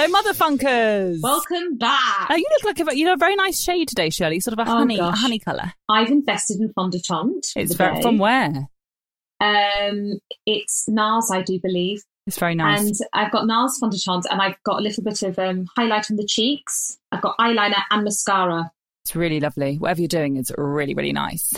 [0.00, 1.18] Hello, Mother Funkers.
[1.20, 2.28] Welcome back.
[2.30, 4.40] Oh, you look like a, you know a very nice shade today, Shirley.
[4.40, 5.74] Sort of a Oh, honey, a honey colour.
[5.90, 7.48] I've invested in fondant.
[7.54, 8.70] It's very, from where?
[9.42, 12.02] Um, it's NARS, I do believe.
[12.26, 12.80] It's very nice.
[12.80, 16.16] And I've got NARS fondant and I've got a little bit of um, highlight on
[16.16, 16.96] the cheeks.
[17.12, 18.72] I've got eyeliner and mascara.
[19.04, 19.76] It's really lovely.
[19.76, 21.52] Whatever you're doing, it's really, really nice.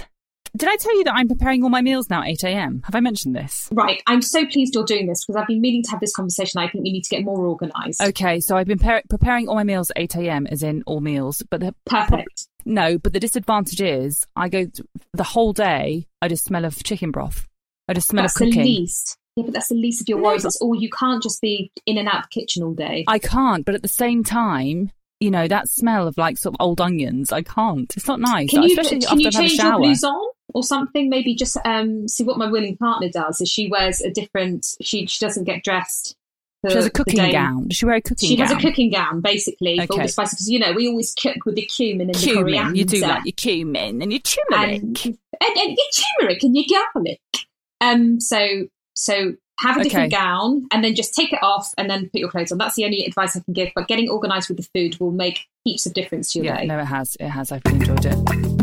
[0.55, 2.83] Did I tell you that I'm preparing all my meals now at 8 a.m.?
[2.85, 3.69] Have I mentioned this?
[3.73, 6.61] Right, I'm so pleased you're doing this because I've been meaning to have this conversation.
[6.61, 8.03] I think we need to get more organised.
[8.03, 10.47] Okay, so I've been par- preparing all my meals at 8 a.m.
[10.47, 11.43] as in all meals.
[11.49, 12.49] But the Perfect.
[12.67, 14.81] no, but the disadvantage is I go th-
[15.15, 16.07] the whole day.
[16.21, 17.49] I just smell of chicken broth.
[17.89, 19.17] I just smell That's of the least.
[19.37, 20.45] Yeah, but that's the least of your worries.
[20.45, 23.05] It's all you can't just be in and out of the kitchen all day.
[23.09, 26.61] I can't, but at the same time, you know that smell of like sort of
[26.61, 27.33] old onions.
[27.33, 27.91] I can't.
[27.97, 29.81] It's not nice, Can you especially can after you I've change your shower.
[29.81, 30.21] blouson
[30.55, 31.09] or something?
[31.09, 33.41] Maybe just um, see what my willing partner does.
[33.41, 34.67] Is she wears a different.
[34.81, 36.17] She she doesn't get dressed.
[36.63, 37.69] for She has a cooking gown.
[37.69, 38.47] Does she wear a cooking She gown?
[38.49, 40.35] has a cooking gown, basically, for all the spices.
[40.35, 42.77] Because you know we always cook with the cumin and the coriander.
[42.77, 44.83] You do like your cumin and your turmeric.
[44.83, 47.21] and, and, and your turmeric and your garlic.
[47.81, 50.23] Um, so so have a different Okay.
[50.23, 52.59] gown and then just take it off and then put your clothes on.
[52.59, 53.69] That's the only advice I can give.
[53.77, 56.67] But getting organised with the food will make heaps of difference to your yeah, day.
[56.67, 57.17] no, it has.
[57.21, 57.53] It has.
[57.53, 58.62] I've enjoyed it.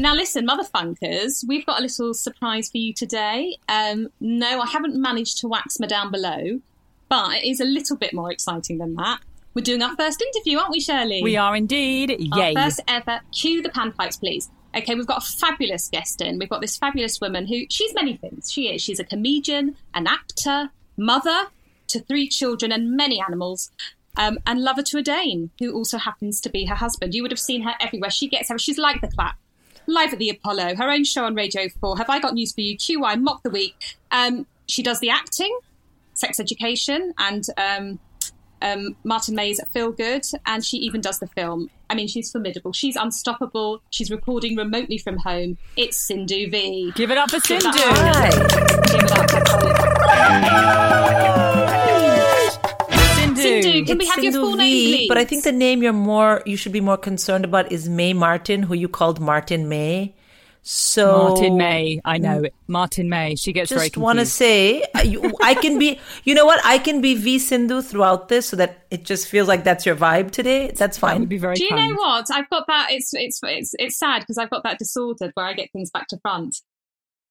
[0.00, 3.56] Now, listen, Mother Funkers, we've got a little surprise for you today.
[3.68, 6.60] Um, no, I haven't managed to wax Madame Below,
[7.08, 9.20] but it is a little bit more exciting than that.
[9.54, 11.22] We're doing our first interview, aren't we, Shirley?
[11.22, 12.10] We are indeed.
[12.32, 12.54] Our Yay!
[12.54, 13.20] first ever.
[13.32, 14.50] Cue the panpipes, please.
[14.76, 16.38] Okay, we've got a fabulous guest in.
[16.38, 18.52] We've got this fabulous woman who she's many things.
[18.52, 18.82] She is.
[18.82, 21.46] She's a comedian, an actor, mother
[21.88, 23.70] to three children and many animals,
[24.18, 27.14] um, and lover to a Dane, who also happens to be her husband.
[27.14, 28.10] You would have seen her everywhere.
[28.10, 29.38] She gets her, She's like the clap.
[29.86, 31.96] Live at the Apollo, her own show on Radio 4.
[31.96, 32.76] Have I got news for you?
[32.76, 33.96] QI, Mock the Week.
[34.10, 35.58] Um, she does the acting,
[36.12, 37.98] sex education, and um,
[38.60, 41.70] um, Martin Mae's Feel Good, and she even does the film.
[41.88, 42.74] I mean, she's formidable.
[42.74, 43.80] She's unstoppable.
[43.88, 45.56] She's recording remotely from home.
[45.76, 46.92] It's Sindhu Vee.
[46.94, 47.78] Give it up for Give Sindhu.
[47.78, 49.30] Give it up
[51.80, 51.87] for
[53.86, 53.86] Sindhu.
[53.86, 55.08] Sindhu, can we It's have your full Vee, name, please?
[55.08, 58.12] But I think the name you're more you should be more concerned about is Mae
[58.12, 60.14] Martin, who you called Martin Mae.
[60.62, 62.00] So Martin Mae.
[62.04, 62.54] I know it.
[62.66, 63.36] Martin Mae.
[63.36, 64.32] She gets very Just want to confused.
[64.36, 65.98] say, uh, you, I can be.
[66.24, 66.60] You know what?
[66.64, 69.96] I can be Vee Sindhu throughout this, so that it just feels like that's your
[69.96, 70.66] vibe today.
[70.74, 71.20] That's That fine.
[71.20, 71.90] would be very Do you kind.
[71.90, 72.26] know what?
[72.30, 72.88] I've got that.
[72.90, 76.08] It's it's it's it's sad because I've got that disordered where I get things back
[76.08, 76.60] to front.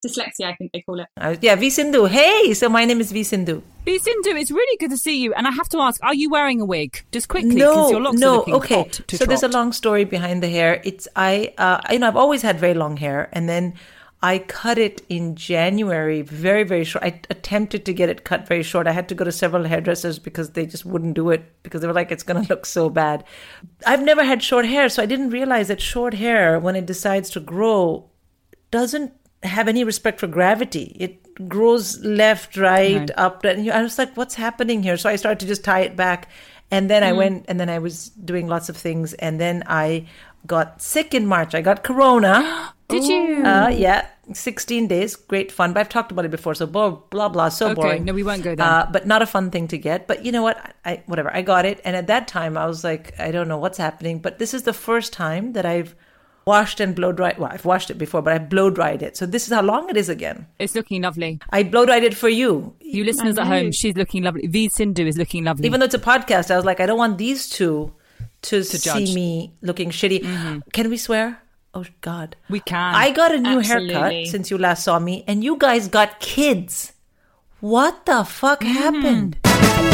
[0.06, 1.08] Dyslexia, I think they call it.
[1.18, 2.06] Uh, yeah, Vee Sindhu.
[2.06, 3.64] Hey, so my name is Vee Sindhu.
[3.84, 5.34] Vee Sindhu, it's really good to see you.
[5.34, 7.04] And I have to ask, are you wearing a wig?
[7.12, 8.36] Just quickly, because No, your locks are no.
[8.38, 10.82] looking Okay, hot to so there's a long story behind the hair.
[10.84, 13.74] It's I, uh, you know, I've always had very long hair, and then
[14.22, 17.04] I cut it in January, very very short.
[17.04, 18.86] I attempted to get it cut very short.
[18.88, 21.88] I had to go to several hairdressers because they just wouldn't do it because they
[21.88, 23.24] were like, it's going to look so bad.
[23.86, 27.32] I've never had short hair, so I didn't realize that short hair, when it decides
[27.32, 28.10] to grow,
[28.70, 29.12] doesn't
[29.44, 30.96] have any respect for gravity.
[31.00, 33.14] It grows left, right, No.
[33.18, 33.44] up.
[33.44, 34.98] And I was like, what's happening here?
[34.98, 36.30] So I started to just tie it back.
[36.72, 39.14] And then I went, and then I was doing lots of things.
[39.14, 40.08] And then I
[40.46, 41.56] got sick in March.
[41.56, 42.74] I got corona.
[42.90, 43.44] Did you?
[43.46, 45.16] Uh, yeah, 16 days.
[45.16, 45.72] Great fun.
[45.74, 46.56] But I've talked about it before.
[46.56, 47.50] So blah, blah, blah.
[47.50, 48.06] So Okay, boring.
[48.06, 48.66] no, we won't go there.
[48.66, 50.08] Uh, but not a fun thing to get.
[50.08, 50.74] But you know what?
[50.84, 51.34] I, whatever.
[51.34, 51.80] I got it.
[51.86, 54.20] And at that time, I was like, I don't know what's happening.
[54.20, 55.96] But this is the first time that I've
[56.48, 57.38] washed and blow dried.
[57.38, 59.18] Well, I've washed it before, but I blow dried it.
[59.18, 60.48] So this is how long it is again.
[60.58, 61.40] It's looking lovely.
[61.52, 62.74] I blow dried it for you.
[62.80, 64.48] You listeners at home, she's looking lovely.
[64.48, 65.68] Vee Sindhu is looking lovely.
[65.68, 67.94] Even though it's a podcast, I was like, I don't want these two
[68.44, 68.80] to, judge.
[68.80, 70.22] see me looking shitty.
[70.22, 70.60] Mm-hmm.
[70.72, 71.42] Can we swear?
[71.74, 72.96] Oh God, We can.
[72.96, 73.94] I got a new Absolutely.
[73.94, 76.94] haircut since you last saw me, and you guys got kids.
[77.60, 78.74] What the fuck mm-hmm.
[78.74, 79.87] happened?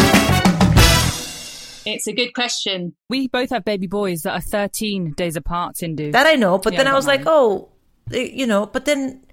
[1.85, 2.95] It's a good question.
[3.09, 6.11] we both have baby boys that are 13 days apart, Sindhu.
[6.11, 7.69] That I know, but Yeah, then I got was like, oh,
[8.11, 9.23] you know, but then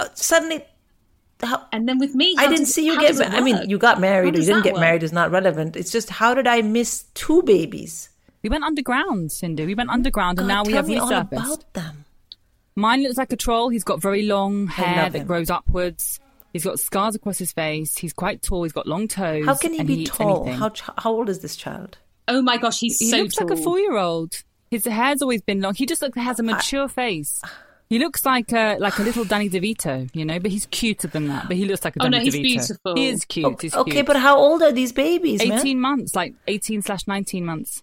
[0.00, 0.64] uh, suddenly.
[1.42, 3.16] How, And then with me, I didn't does- see you get.
[3.18, 4.80] Ma- I mean, you got married or you didn't get work?
[4.80, 5.76] married is not relevant.
[5.76, 8.08] It's just how did I miss two babies?
[8.42, 9.64] we went underground, Sindhu.
[9.66, 11.32] We went underground and now we tell have me all resurfaced.
[11.32, 12.04] about them.
[12.76, 13.68] Mine looks like a troll.
[13.70, 16.20] He's got very long hair that grows upwards.
[16.54, 17.98] He's got scars across his face.
[17.98, 18.62] He's quite tall.
[18.62, 19.44] He's got long toes.
[19.44, 20.46] How can he be eats tall?
[20.50, 21.98] How ch- how old is this child?
[22.28, 23.48] Oh my gosh, he's He so looks tall.
[23.48, 24.42] like a four-year-old.
[24.70, 25.74] His hair's always been long.
[25.74, 27.42] He just looks, has a mature face.
[27.90, 31.28] He looks like a like a little Danny DeVito, you know, but he's cuter than
[31.28, 31.48] that.
[31.48, 32.42] But he looks like a Oh, Danny no, he's DeVito.
[32.42, 32.94] beautiful.
[32.96, 33.60] He is cute.
[33.60, 34.06] He's okay, cute.
[34.06, 35.58] but how old are these babies, man?
[35.58, 37.82] eighteen months, like eighteen slash nineteen months.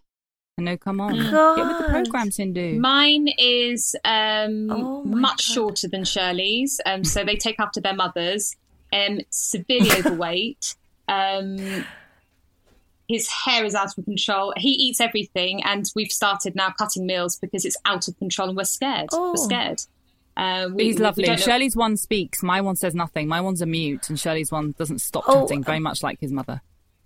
[0.58, 0.76] I know.
[0.78, 1.56] Come on, God.
[1.56, 2.80] get with the program, Sindhu.
[2.80, 5.54] Mine is um, Oh much God.
[5.54, 8.56] shorter than Shirley's, um, so they take after their mothers.
[8.94, 10.76] Um, severely overweight.
[11.08, 11.86] Um,
[13.08, 14.54] his hair is out of control.
[14.58, 18.58] He eats everything, and we've started now cutting meals because it's out of control, and
[18.58, 19.10] we're scared.
[19.12, 19.32] Oh.
[19.32, 19.82] We're scared.
[20.38, 21.26] Uh, we, He's lovely.
[21.26, 22.42] don't know- Shirley's one speaks.
[22.42, 23.28] My one says nothing.
[23.28, 25.62] My one's a mute, and Shirley's one doesn't stop Oh, chatting.
[25.64, 26.62] Very much like his mother.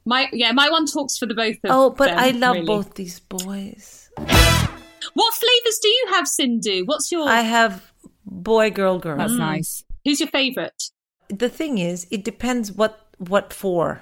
[0.05, 2.67] My yeah, my one talks for the both of Oh, but them, I love really.
[2.67, 4.11] both these boys.
[4.15, 6.83] What flavors do you have, Sindhu?
[6.85, 7.91] What's your I have
[8.25, 9.17] boy, girl, girl.
[9.17, 9.83] That's nice.
[10.03, 10.91] who's your favourite?
[11.29, 14.01] The thing is, it depends what what for.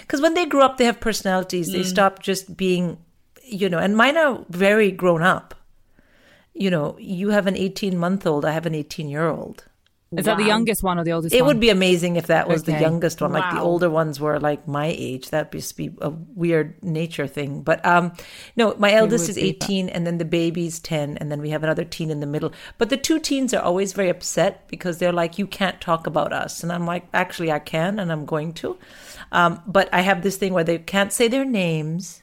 [0.00, 1.68] Because when they grow up, they have personalities.
[1.68, 1.72] Mm.
[1.72, 2.98] They stop just being,
[3.44, 3.78] you know.
[3.78, 5.54] And mine are very grown up.
[6.54, 8.44] You know, you have an eighteen month old.
[8.44, 9.64] I have an eighteen year old.
[10.18, 11.48] Is that the youngest one or the oldest It one?
[11.48, 13.32] would be amazing if that was the youngest one.
[13.32, 15.30] Like the older ones were like my age.
[15.30, 17.62] That'd just be a weird nature thing.
[17.62, 18.12] But um,
[18.56, 21.84] no, my eldest is eighteen, and then the baby's ten, and then we have another
[21.84, 22.52] teen in the middle.
[22.78, 26.32] But the two teens are always very upset because they're like, "You can't talk about
[26.32, 28.76] us," and I'm like, "Actually, I can, and I'm going to."
[29.30, 32.22] Um, but I have this thing where they can't say their names,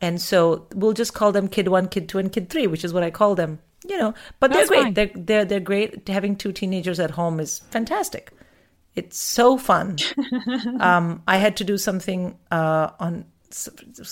[0.00, 2.92] and so we'll just call them Kid One, Kid Two, and Kid Three, which is
[2.92, 3.60] what I call them.
[3.88, 4.82] You know, but they're great.
[4.82, 4.94] fine.
[4.94, 6.08] They're they're they're great.
[6.08, 8.32] Having two teenagers at home is fantastic.
[8.94, 9.98] It's so fun.
[10.80, 13.26] um, I had to do something uh, on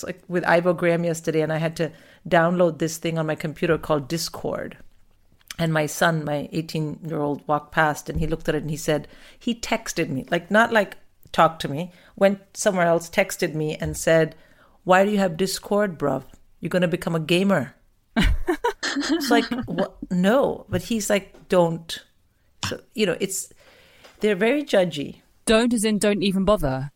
[0.03, 1.91] like with Ivo Graham yesterday, and I had to
[2.27, 4.77] download this thing on my computer called Discord.
[5.57, 8.69] And my son, my 18 year old, walked past and he looked at it and
[8.69, 9.07] he said,
[9.39, 10.97] he texted me, like not like
[11.31, 14.35] talk to me, went somewhere else, texted me and said,
[14.83, 16.23] Why do you have Discord, bruv?
[16.59, 17.75] You're going to become a gamer.
[18.17, 19.97] It's like, what?
[20.11, 20.65] no.
[20.69, 22.03] But he's like, Don't.
[22.65, 23.51] So, you know, it's,
[24.21, 25.21] they're very judgy.
[25.45, 26.91] Don't as in don't even bother.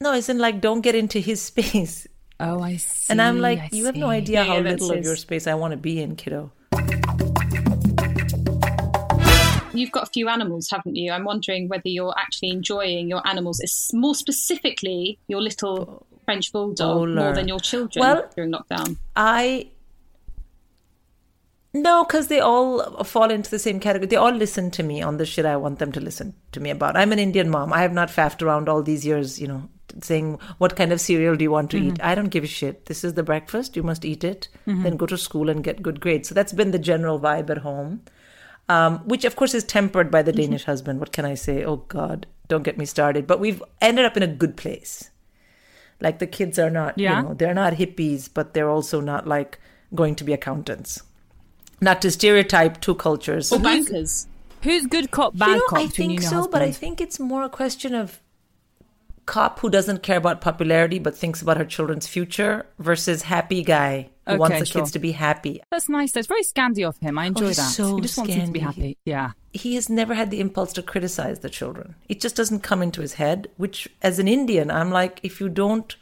[0.00, 2.06] No, it's in like, don't get into his space.
[2.40, 3.12] Oh, I see.
[3.12, 5.06] And I'm like, I you have no idea Yeah, how yeah, that's little of his-
[5.06, 6.52] your space I want to be in, kiddo.
[9.72, 11.12] You've got a few animals, haven't you?
[11.12, 16.50] I'm wondering whether you're actually enjoying your animals, es- more specifically your little oh, French
[16.50, 17.14] bulldog, Bowler.
[17.14, 18.96] more than your children Well- during lockdown.
[19.14, 19.68] I
[21.82, 24.06] no, because they all fall into the same category.
[24.06, 26.70] They all listen to me on the shit I want them to listen to me
[26.70, 26.96] about.
[26.96, 27.72] I'm an Indian mom.
[27.72, 29.68] I have not faffed around all these years, you know,
[30.02, 31.94] saying what kind of cereal do you want to eat.
[31.94, 32.06] Mm-hmm.
[32.06, 32.86] I don't give a shit.
[32.86, 33.76] This is the breakfast.
[33.76, 34.48] You must eat it.
[34.66, 34.82] Mm-hmm.
[34.82, 36.28] Then go to school and get good grades.
[36.28, 38.02] So that's been the general vibe at home.
[38.68, 40.40] Um, which of course is tempered by the mm-hmm.
[40.40, 40.98] Danish husband.
[40.98, 41.64] What can I say?
[41.64, 43.26] Oh God, don't get me started.
[43.26, 45.10] But we've ended up in a good place.
[46.00, 47.18] Like the kids are not, Yeah.
[47.18, 49.58] you know, they're not hippies, but they're also not like
[49.94, 51.02] going to be accountants.
[51.80, 53.52] Not to stereotype two cultures.
[53.52, 54.26] Or bankers.
[54.62, 57.00] Who's good cop, You bad know, cop I think and your so, but I think
[57.00, 58.20] it's more a question of
[59.26, 64.08] cop who doesn't care about popularity but thinks about her children's future versus happy guy
[64.26, 64.82] who Okay, wants the sure.
[64.82, 65.60] kids to be happy.
[65.70, 66.12] That's nice.
[66.12, 67.18] That's very Scandi of him.
[67.18, 67.70] I oh, enjoy he's that.
[67.70, 68.96] so he just wants them to be happy.
[69.04, 69.32] Yeah.
[69.52, 71.94] he has never had the impulse to criticize the children.
[72.08, 75.48] It just doesn't come into his head, which as an Indian, I'm like, if you
[75.48, 75.94] don't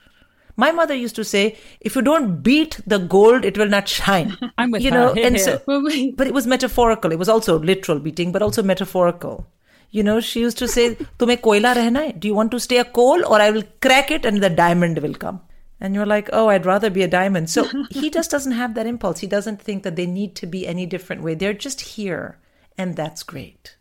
[0.56, 4.36] my mother used to say, if you don't beat the gold, it will not shine.
[4.58, 4.98] I'm with you her.
[4.98, 5.44] know, Here, and here.
[5.66, 7.12] so but it was metaphorical.
[7.12, 9.46] It was also literal beating, but also metaphorical.
[9.90, 12.10] You know, she used to say, "Tumhe koila rehna hai?
[12.12, 14.98] Do you want to stay a coal, or I will crack it and the diamond
[14.98, 15.40] will come?"
[15.80, 18.86] And you're like, "Oh, I'd rather be a diamond." So he just doesn't have that
[18.86, 19.20] impulse.
[19.20, 21.34] He doesn't think that they need to be any different way.
[21.34, 22.38] They're just here,
[22.78, 23.76] and that's great.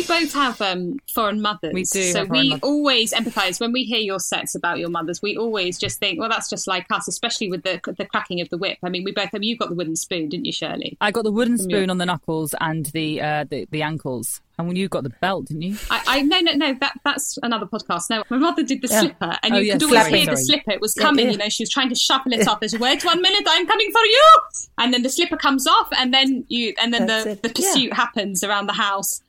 [0.00, 1.74] We both have um, foreign mothers.
[1.74, 2.60] We do So we mothers.
[2.62, 3.60] always empathise.
[3.60, 6.66] When we hear your sets about your mothers, we always just think, well, that's just
[6.66, 8.78] like us, especially with the the cracking of the whip.
[8.82, 10.96] I mean, we both have, you got the wooden spoon, didn't you, Shirley?
[11.00, 14.40] I got the wooden your- spoon on the knuckles and the uh, the, the ankles.
[14.58, 15.76] And when you got the belt, didn't you?
[15.90, 18.10] I, I no no no that that's another podcast.
[18.10, 19.00] No, my mother did the Yeah.
[19.00, 20.70] slipper, and Oh, you yeah, could always sorry, hear the slipper.
[20.72, 21.26] It was coming.
[21.26, 21.32] yeah.
[21.32, 22.62] You know, she was trying to shuffle it off.
[22.62, 24.30] As wait one minute, I'm coming for you,
[24.78, 27.42] and then the slipper comes off, and then you and then That's the it.
[27.42, 29.22] the pursuit happens around the house.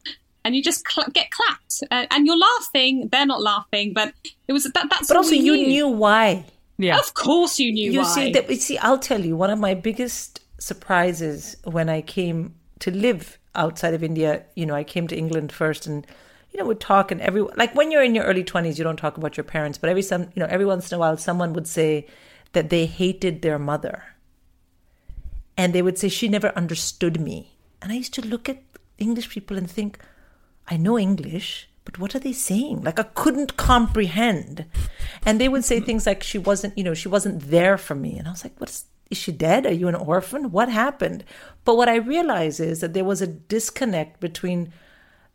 [0.43, 3.09] And you just cl- get clapped, uh, and you're laughing.
[3.11, 4.13] They're not laughing, but
[4.47, 4.73] it was that.
[4.89, 6.45] That's But all also, we you knew why.
[6.77, 6.97] Yeah.
[6.97, 8.05] Of course, you knew you why.
[8.15, 12.89] see that see i'll tell you one of my biggest surprises when i came to
[12.89, 16.07] live outside of india you know i came to england first and
[16.51, 18.97] you know would talk and every like when you're in your early 20s you don't
[18.97, 21.53] talk about your parents but every some you know every once in a while someone
[21.53, 22.07] would say
[22.53, 24.03] that they hated their mother
[25.57, 28.57] and they would say she never understood me and i used to look at
[28.97, 29.99] english people and think
[30.67, 32.83] I know English, but what are they saying?
[32.83, 34.65] Like I couldn't comprehend.
[35.25, 35.85] And they would say mm-hmm.
[35.85, 38.17] things like she wasn't, you know, she wasn't there for me.
[38.17, 39.65] And I was like, what is is she dead?
[39.65, 40.51] Are you an orphan?
[40.51, 41.25] What happened?
[41.65, 44.71] But what I realized is that there was a disconnect between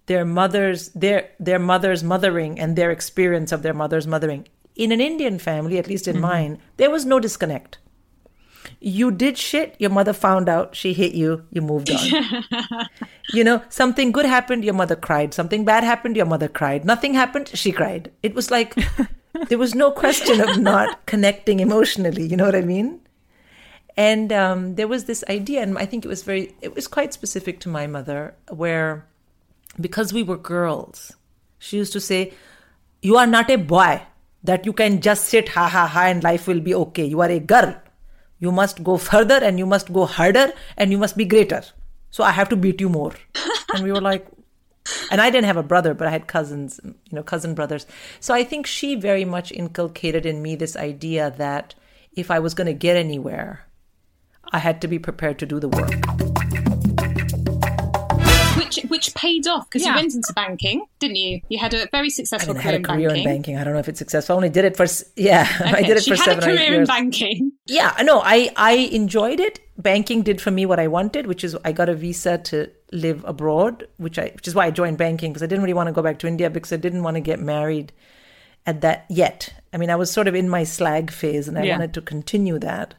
[0.07, 4.49] their mother's their their mother's mothering and their experience of their mother's mothering.
[4.75, 6.23] In an Indian family, at least in mm-hmm.
[6.23, 7.79] mine, there was no disconnect.
[8.81, 12.89] You did shit, your mother found out, she hit you, you moved on.
[13.33, 15.35] you know, something good happened, your mother cried.
[15.35, 16.85] Something bad happened, your mother cried.
[16.85, 18.11] Nothing happened, she cried.
[18.23, 18.75] It was like
[19.49, 23.01] there was no question of not connecting emotionally, you know what I mean?
[23.97, 27.15] And um, there was this idea, and I think it was very, it was quite
[27.15, 29.07] specific to my mother, where
[29.81, 31.13] because we were girls,
[31.59, 32.33] she used to say,
[33.03, 34.03] You are not a boy
[34.45, 37.05] that you can just sit ha ha ha and life will be okay.
[37.05, 37.75] You are a girl.
[38.39, 41.63] You must go further and you must go harder and you must be greater.
[42.11, 43.15] So I have to beat you more.
[43.75, 44.27] and we were like,
[45.11, 47.87] and I didn't have a brother, but I had cousins, you know, cousin brothers.
[48.21, 51.75] So I think she very much inculcated in me this idea that
[52.13, 53.67] if I was going to get anywhere,
[54.53, 56.46] I had to be prepared to do the work.
[58.83, 59.91] Which which paid off because Yeah.
[59.91, 61.41] you went into banking, didn't you?
[61.49, 63.19] You had a very I successful mean, I career, had a career in banking.
[63.25, 63.57] in banking.
[63.59, 64.35] I don't know if it's successful.
[64.35, 65.47] I only did it for yeah.
[65.61, 67.53] I Okay, did it she for had seven a or eight career in banking.
[67.67, 69.61] Yeah, no, I I enjoyed it.
[69.79, 73.25] Banking did for me what I wanted, which is I got a visa to live
[73.27, 75.93] abroad, which I which is why I joined banking because I didn't really want to
[75.93, 77.93] go back to India because I didn't want to get married
[78.67, 79.53] at that yet.
[79.73, 81.73] I mean, I was sort of in my slag phase and I Yeah.
[81.77, 82.95] wanted to continue that,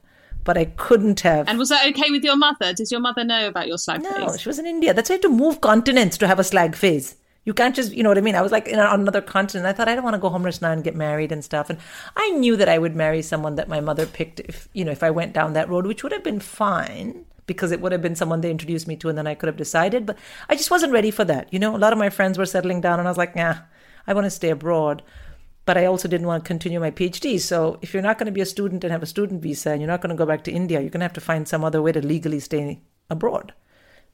[0.47, 1.49] but I couldn't have.
[1.49, 2.71] And was that okay with your mother?
[2.71, 4.39] Does your mother know about your slag no, phase?
[4.39, 4.93] she was in India.
[4.93, 7.17] That's why you have to move continents to have a slag phase.
[7.43, 8.35] You can't just, you know what I mean?
[8.35, 9.67] I was like in, on another continent.
[9.67, 11.69] I thought I don't want to go homeless now and get married and stuff.
[11.69, 11.79] And
[12.15, 15.03] I knew that I would marry someone that my mother picked if, you know, if
[15.03, 18.15] I went down that road, which would have been fine because it would have been
[18.15, 20.05] someone they introduced me to and then I could have decided.
[20.05, 21.51] But I just wasn't ready for that.
[21.51, 23.57] You know, a lot of my friends were settling down and I was like, nah,
[24.07, 25.03] I want to stay abroad.
[25.67, 27.39] But I also didn't want to continue my PhD.
[27.39, 29.81] So if you're not going to be a student and have a student visa and
[29.81, 31.63] you're not going to go back to India, you're going to have to find some
[31.63, 33.53] other way to legally stay abroad.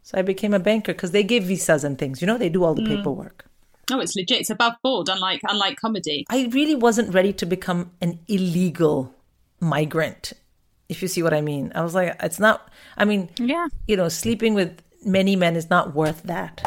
[0.02, 2.22] So I became a banker because they give visas and things.
[2.22, 2.98] You know, they do all the mm.
[2.98, 3.46] paperwork.
[3.92, 4.40] Oh, it's legit.
[4.42, 6.26] It's above board, unlike unlike comedy.
[6.30, 9.14] I really wasn't ready to become an illegal
[9.60, 10.34] migrant,
[10.90, 11.72] if you see what I mean.
[11.76, 13.68] I was like, it's not, I mean, Yeah.
[13.88, 16.62] you know, sleeping with many men is not worth that.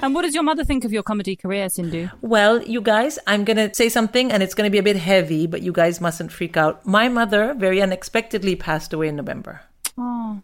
[0.00, 2.08] And what does your mother think of your comedy career, Sindhu?
[2.20, 4.96] Well, you guys, I'm going to say something and it's going to be a bit
[4.96, 6.86] heavy, but you guys mustn't freak out.
[6.86, 9.62] My mother very unexpectedly passed away in November.
[9.96, 10.40] Oh.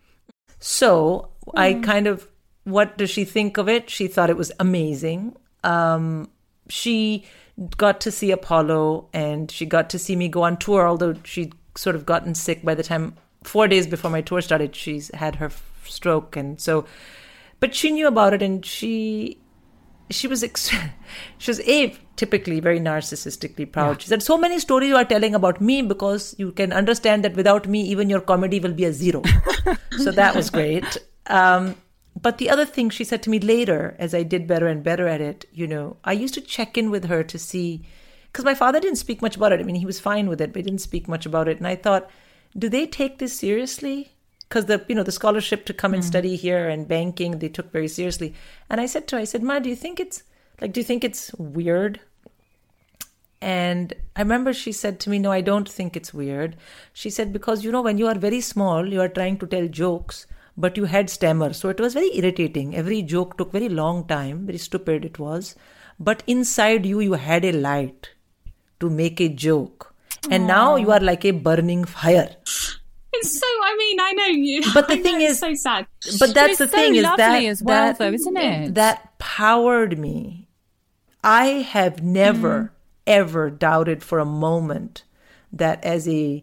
[0.59, 2.29] So I kind of,
[2.65, 3.91] what does she think of it?
[3.91, 5.37] She thought it was amazing.
[5.63, 6.31] Um,
[6.69, 7.25] she
[7.77, 11.55] got to see Apollo and she got to see me go on tour, although she'd
[11.77, 15.37] sort of gotten sick by the time, four days before my tour started, she's had
[15.37, 15.51] her
[15.85, 16.35] stroke.
[16.35, 16.87] And so,
[17.61, 19.39] but she knew about it and she,
[20.11, 20.71] she was ex-
[21.39, 24.03] she was a typically very narcissistically proud.
[24.03, 27.35] She said, "So many stories you are telling about me because you can understand that
[27.35, 29.23] without me, even your comedy will be a zero.
[29.99, 30.99] so that was great.
[31.27, 31.77] Um,
[32.21, 35.09] but the other thing she said to me later, as I did better and better
[35.09, 37.85] at it, you know, I used to check in with her to see,
[38.27, 39.61] because my father didn't speak much about it.
[39.61, 41.59] I mean, he was fine with it, but he didn't speak much about it.
[41.59, 42.09] And I thought,
[42.57, 44.14] do they take this seriously?
[44.49, 46.09] Because the you know the scholarship to come and hmm.
[46.09, 48.35] study here and banking they took very seriously.
[48.71, 50.23] And I said to her, I said, Ma, do you think it's
[50.61, 52.01] like, do you think it's weird?
[53.41, 56.57] And I remember she said to me, No, I don't think it's weird.
[56.93, 59.69] She said, Because you know, when you are very small, you are trying to tell
[59.69, 61.53] jokes, but you had stammer.
[61.53, 62.75] So it was very irritating.
[62.75, 65.57] Every joke took very long time, very stupid it was.
[65.99, 68.11] But inside you, you had a light
[68.81, 69.95] to make a joke.
[70.31, 72.35] And now you are like a burning fire.
[73.17, 73.47] It's so.
[73.47, 74.63] I mean, I know you.
[74.73, 75.87] But the I thing it's is- so sad.
[76.19, 78.75] But that's the so thing is that as well, that, though, isn't it?
[78.75, 80.49] That powered me.
[81.23, 82.71] I have never Mm.
[83.07, 85.05] ever doubted for a moment
[85.53, 86.43] that as a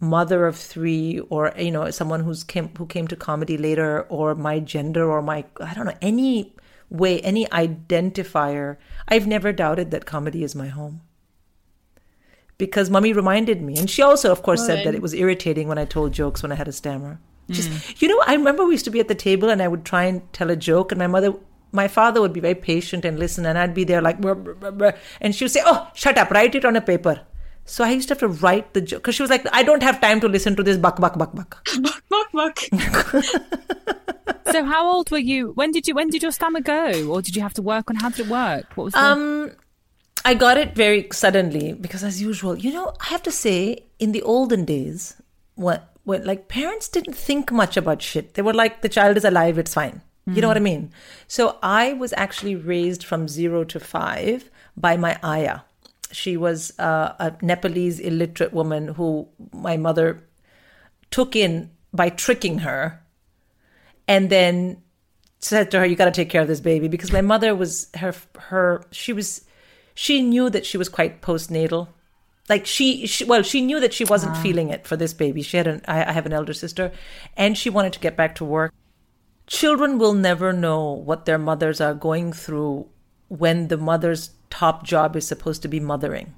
[0.00, 4.34] mother of three or you know someone who's came who came to comedy later or
[4.34, 6.52] my gender or my I don't know any
[6.90, 8.76] way any identifier
[9.08, 11.00] I've never doubted that comedy is my home
[12.58, 15.78] because mummy reminded me and she also of course said that it was irritating when
[15.78, 17.18] i told jokes when i had a stammer
[17.50, 19.84] just you know i remember we used to be at the table and i would
[19.84, 21.34] try and tell a joke and my mother
[21.72, 24.18] my father would be very patient and listen and i'd be there like
[25.20, 27.20] and she would say oh shut up write it on a paper
[27.64, 29.82] so i used to have to write the joke because she was like i don't
[29.82, 32.58] have time to listen to this buck, buck buck buck buck Buck, buck.
[34.52, 35.50] So how old were you?
[35.52, 37.08] When did you when did your stammer go?
[37.10, 38.66] Or did you have to work on how did it work?
[38.76, 39.50] What was the Um,
[40.24, 44.12] I got it very suddenly because, as usual, you know, I have to say, in
[44.12, 45.20] the olden days,
[45.54, 48.34] what when like parents didn't think much about shit.
[48.34, 50.02] They were like, the child is alive, it's fine.
[50.26, 50.90] You know what I mean?
[51.28, 55.60] So I was actually raised from zero to five by my ayah.
[56.12, 60.26] She was uh, a Nepalese illiterate woman who my mother
[61.10, 63.02] took in by tricking her
[64.08, 64.82] and then
[65.40, 67.88] said to her you got to take care of this baby because my mother was
[67.94, 69.44] her her she was
[69.94, 71.88] she knew that she was quite postnatal.
[72.48, 74.42] Like she, she well she knew that she wasn't ah.
[74.42, 75.40] feeling it for this baby.
[75.42, 76.92] She had an I, I have an elder sister
[77.36, 78.72] and she wanted to get back to work.
[79.46, 82.88] Children will never know what their mothers are going through
[83.28, 86.34] when the mother's top job is supposed to be mothering.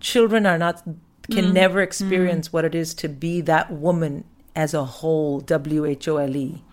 [0.00, 0.82] Children are not
[1.30, 1.52] can mm.
[1.52, 1.84] never mm.
[1.84, 4.24] experience what it is to be that woman
[4.56, 6.64] as a whole w-h-o-l-e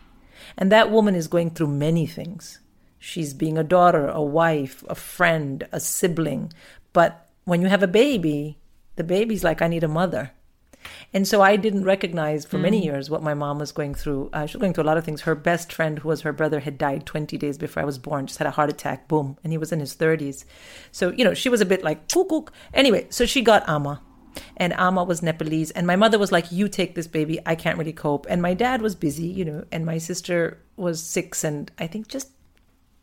[0.58, 2.60] and that woman is going through many things
[3.06, 6.52] she's being a daughter a wife a friend a sibling
[6.94, 8.58] but when you have a baby
[8.96, 10.32] the baby's like i need a mother
[11.14, 14.30] and so I didn't recognize for many years what my mom was going through.
[14.34, 15.22] Uh, she was going through a lot of things.
[15.22, 18.28] Her best friend, who was her brother, had died 20 days before I was born,
[18.28, 19.38] just had a heart attack, boom.
[19.44, 20.46] And he was in his 30s.
[20.92, 22.54] So, you know, she was a bit like, kook, kook.
[22.74, 24.02] Anyway, so she got Amma.
[24.58, 25.72] And Amma was Nepalese.
[25.72, 27.40] And my mother was like, You take this baby.
[27.46, 28.26] I can't really cope.
[28.30, 32.10] And my dad was busy, you know, and my sister was six and I think
[32.10, 32.30] just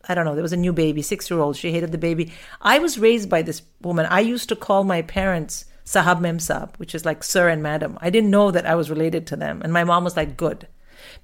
[0.09, 1.57] I don't know, there was a new baby, six year old.
[1.57, 2.33] She hated the baby.
[2.61, 4.07] I was raised by this woman.
[4.07, 7.99] I used to call my parents Sahab Mem Sahab, which is like sir and madam.
[8.01, 9.63] I didn't know that I was related to them.
[9.63, 10.69] And my mom was like, good.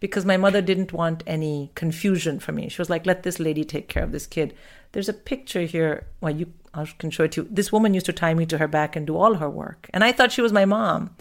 [0.01, 2.69] Because my mother didn't want any confusion for me.
[2.69, 4.55] She was like, let this lady take care of this kid.
[4.93, 6.07] There's a picture here.
[6.21, 7.49] Well, you I can show it to you.
[7.51, 9.89] This woman used to tie me to her back and do all her work.
[9.93, 11.17] And I thought she was my mom.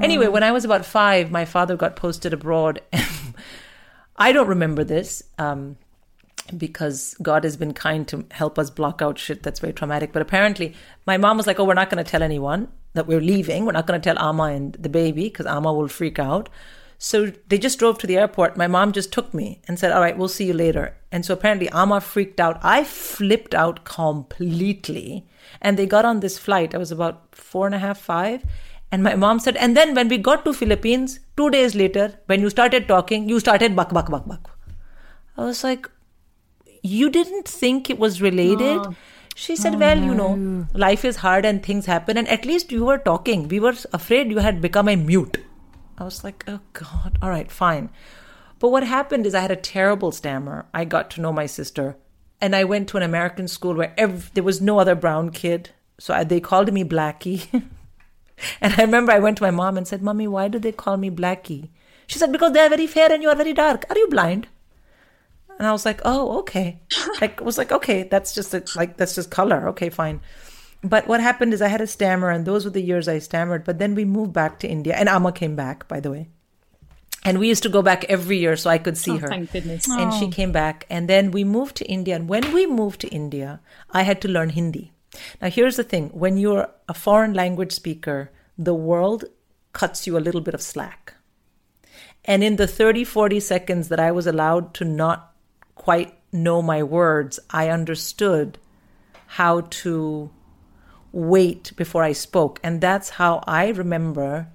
[0.00, 2.80] Anyway, when I was about five, my father got posted abroad.
[4.16, 5.22] I don't remember this.
[5.38, 5.76] Um,
[6.56, 10.12] because God has been kind to help us block out shit that's very traumatic.
[10.12, 10.74] But apparently,
[11.06, 13.64] my mom was like, "Oh, we're not going to tell anyone that we're leaving.
[13.64, 16.48] We're not going to tell Amma and the baby because Amma will freak out."
[16.98, 18.56] So they just drove to the airport.
[18.56, 21.34] My mom just took me and said, "All right, we'll see you later." And so
[21.34, 22.58] apparently, Amma freaked out.
[22.62, 25.26] I flipped out completely.
[25.60, 26.74] And they got on this flight.
[26.74, 28.44] I was about four and a half, five.
[28.92, 32.40] And my mom said, and then when we got to Philippines, two days later, when
[32.40, 34.58] you started talking, you started buck, buck, buck, buck.
[35.36, 35.90] I was like,
[36.82, 38.80] you didn't think it was related?
[39.34, 42.16] She said well you know oh, life is hard and things happen.
[42.16, 43.48] And at least you were talking.
[43.48, 45.38] We were afraid you had become a mute.
[45.98, 47.18] I was like oh god.
[47.20, 47.90] All right fine.
[48.58, 50.66] But what happened is i had a terrible stammer.
[50.72, 51.96] I got to know my sister.
[52.40, 55.70] And i went to an american school where ev- there was no other brown kid.
[55.98, 57.62] So I, they called me blackie.
[58.60, 60.96] And i remember i went to my mom and said mommy why do they call
[60.96, 61.68] me blackie?
[62.06, 63.84] She said because they're very fair and you are very dark.
[63.90, 64.46] Are you blind
[65.58, 66.80] and I was like, oh, okay.
[67.20, 69.68] Like, was like, okay, that's just a, like that's just color.
[69.68, 70.20] Okay, fine.
[70.82, 73.64] But what happened is I had a stammer, and those were the years I stammered.
[73.64, 76.28] But then we moved back to India, and Amma came back, by the way.
[77.24, 79.28] And we used to go back every year so I could see Oh, her.
[79.28, 79.88] thank goodness.
[79.88, 80.30] And she oh.
[80.30, 82.14] came back, and then we moved to India.
[82.14, 84.92] And when we moved to India, I had to learn Hindi.
[85.40, 89.24] Now, here's the thing: when you're a foreign language speaker, the world
[89.72, 91.14] cuts you a little bit of slack.
[92.24, 95.32] And in the 30, 40 seconds that I was allowed to not
[95.76, 98.58] quite know my words, I understood
[99.26, 100.30] how to
[101.12, 102.58] wait before I spoke.
[102.62, 104.48] And that's how I remember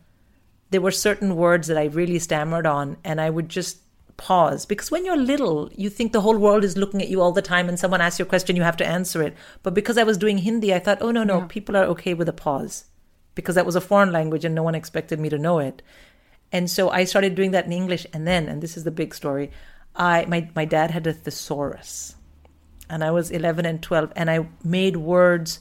[0.71, 3.79] there were certain words that I really stammered on, and I would just
[4.15, 4.65] pause.
[4.65, 7.41] Because when you're little, you think the whole world is looking at you all the
[7.41, 9.35] time, and someone asks you a question, you have to answer it.
[9.63, 12.29] But because I was doing Hindi, I thought, oh, no, no, people are okay with
[12.29, 12.85] a pause.
[13.35, 15.81] Because that was a foreign language and no one expected me to know it.
[16.51, 18.05] And so I started doing that in English.
[18.13, 19.51] And then, and this is the big story,
[19.95, 22.15] I my, my dad had a thesaurus.
[22.89, 25.59] And I was 11 and 12, and I made words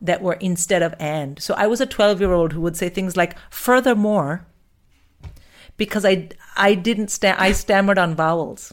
[0.00, 1.40] that were instead of and.
[1.40, 4.46] So I was a 12 year old who would say things like, furthermore,
[5.76, 8.72] because I, I didn't, sta- I stammered on vowels.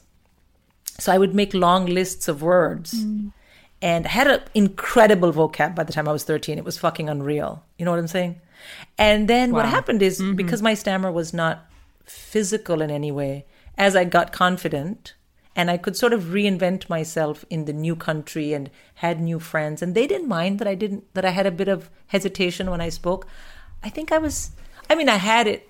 [0.97, 3.31] So I would make long lists of words mm.
[3.81, 6.57] and I had an incredible vocab by the time I was 13.
[6.57, 7.63] It was fucking unreal.
[7.77, 8.41] You know what I'm saying?
[8.97, 10.35] And then what happened is mm-hmm.
[10.35, 11.65] because my stammer was not
[12.05, 13.45] physical in any way,
[13.79, 15.15] as I got confident
[15.55, 19.81] and I could sort of reinvent myself in the new country and had new friends
[19.81, 22.81] and they didn't mind that I didn't that I had a bit of hesitation when
[22.81, 23.25] I spoke.
[23.81, 24.51] I think I was
[24.89, 25.69] I mean I had it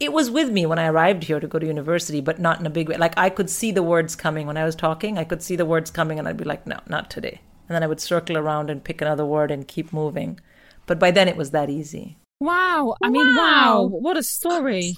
[0.00, 2.66] it was with me when I arrived here to go to university, but not in
[2.66, 2.96] a big way.
[2.96, 5.18] Like I could see the words coming when I was talking.
[5.18, 7.82] I could see the words coming, and I'd be like, "No, not today." And then
[7.82, 10.38] I would circle around and pick another word and keep moving.
[10.86, 12.16] But by then, it was that easy.
[12.40, 12.94] Wow.
[13.02, 13.82] I mean, wow.
[13.82, 13.82] Wow.
[13.86, 14.96] What a story.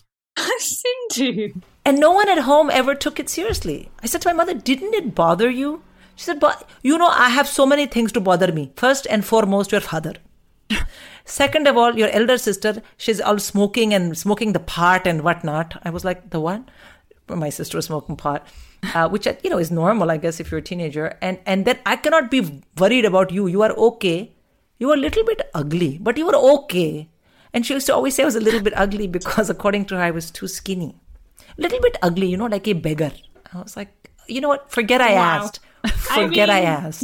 [1.85, 3.90] And no one at home ever took it seriously.
[4.03, 5.83] I said to my mother, "Didn't it bother you?"
[6.16, 8.72] She said, "But you know, I have so many things to bother me.
[8.76, 10.14] First and foremost, your father."
[11.24, 15.81] Second of all, your elder sister, she's all smoking and smoking the pot and whatnot.
[15.85, 16.62] I was like, the what?
[17.29, 18.46] My sister was smoking pot,
[18.92, 21.16] uh, which you know is normal, I guess, if you're a teenager.
[21.22, 23.46] And and then I cannot be worried about you.
[23.46, 24.33] You are okay.
[24.79, 27.09] You are a little bit ugly, but you are okay.
[27.52, 29.96] And she used to always say I was a little bit ugly because, according to
[29.96, 30.94] her, I was too skinny.
[31.58, 33.12] A little bit ugly, you know, like a beggar.
[33.52, 34.70] I was like, you know what?
[34.70, 35.42] Forget I Wow.
[35.44, 35.60] asked.
[35.88, 37.02] Forget I, mean, asked.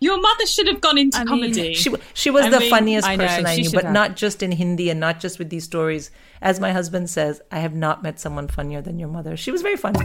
[0.00, 1.74] Your mother should have gone into I mean, comedy.
[1.74, 3.92] She she was I the mean, funniest I know, person I knew, but have.
[3.92, 6.10] not just in Hindi and not just with these stories.
[6.40, 9.36] As my husband says, I have not met someone funnier than your mother.
[9.36, 9.98] She was very funny.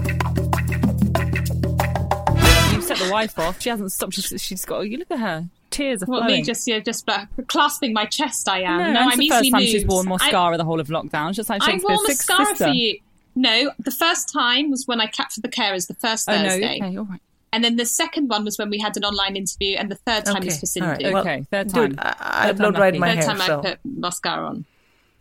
[2.73, 3.62] You set the wife off.
[3.62, 4.13] She hasn't stopped.
[4.15, 4.81] She's, she's got.
[4.81, 5.45] You look at her.
[5.73, 6.41] Tears are What flowing.
[6.41, 8.47] me just yeah, just uh, clasping my chest.
[8.47, 8.77] I am.
[8.77, 9.89] no, no, I'm the first easily time she's moved.
[9.91, 11.33] worn I- mascara the whole of lockdown.
[11.33, 12.63] Just like I Shakespeare's wore sixth mascara sister.
[12.65, 12.99] for you.
[13.36, 16.49] No, the first time was when I captured the carers the first Oh no.
[16.49, 16.97] Thursday, Okay.
[16.97, 17.19] All right.
[17.51, 20.25] and then the second one was when we had an online interview, and the third
[20.25, 20.97] time was for all right.
[20.99, 21.13] Sindhu.
[21.13, 21.89] Well, Okay, third time.
[21.89, 23.25] Dude, I, I Third blow time dried my Third hair.
[23.25, 23.59] time so.
[23.59, 24.65] I put mascara on.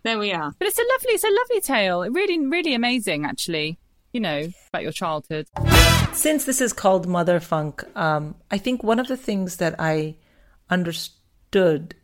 [0.03, 0.53] There we are.
[0.59, 2.01] But it's a lovely, it's a lovely tale.
[2.11, 3.79] Really, really amazing, actually.
[4.13, 5.47] You know about your childhood.
[6.13, 10.17] Since this is called Mother Funk, um, I think one of the things that I
[10.73, 11.95] understood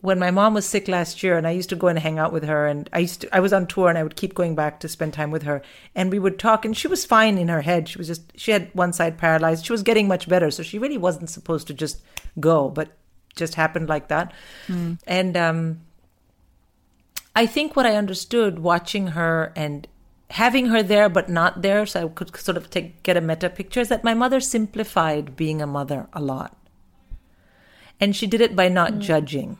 [0.00, 2.32] when my mom was sick last year, and I used to go and hang out
[2.32, 4.54] with her, and I used to, I was on tour, and I would keep going
[4.54, 5.60] back to spend time with her,
[5.94, 7.88] and we would talk, and she was fine in her head.
[7.88, 9.66] She was just she had one side paralyzed.
[9.66, 12.00] She was getting much better, so she really wasn't supposed to just
[12.38, 12.88] go, but
[13.36, 14.32] just happened like that,
[15.06, 15.80] and um,
[17.36, 19.86] I think what I understood watching her and
[20.30, 23.50] having her there but not there, so I could sort of take, get a meta
[23.50, 26.56] picture, is that my mother simplified being a mother a lot.
[28.00, 29.00] And she did it by not hmm.
[29.00, 29.58] judging.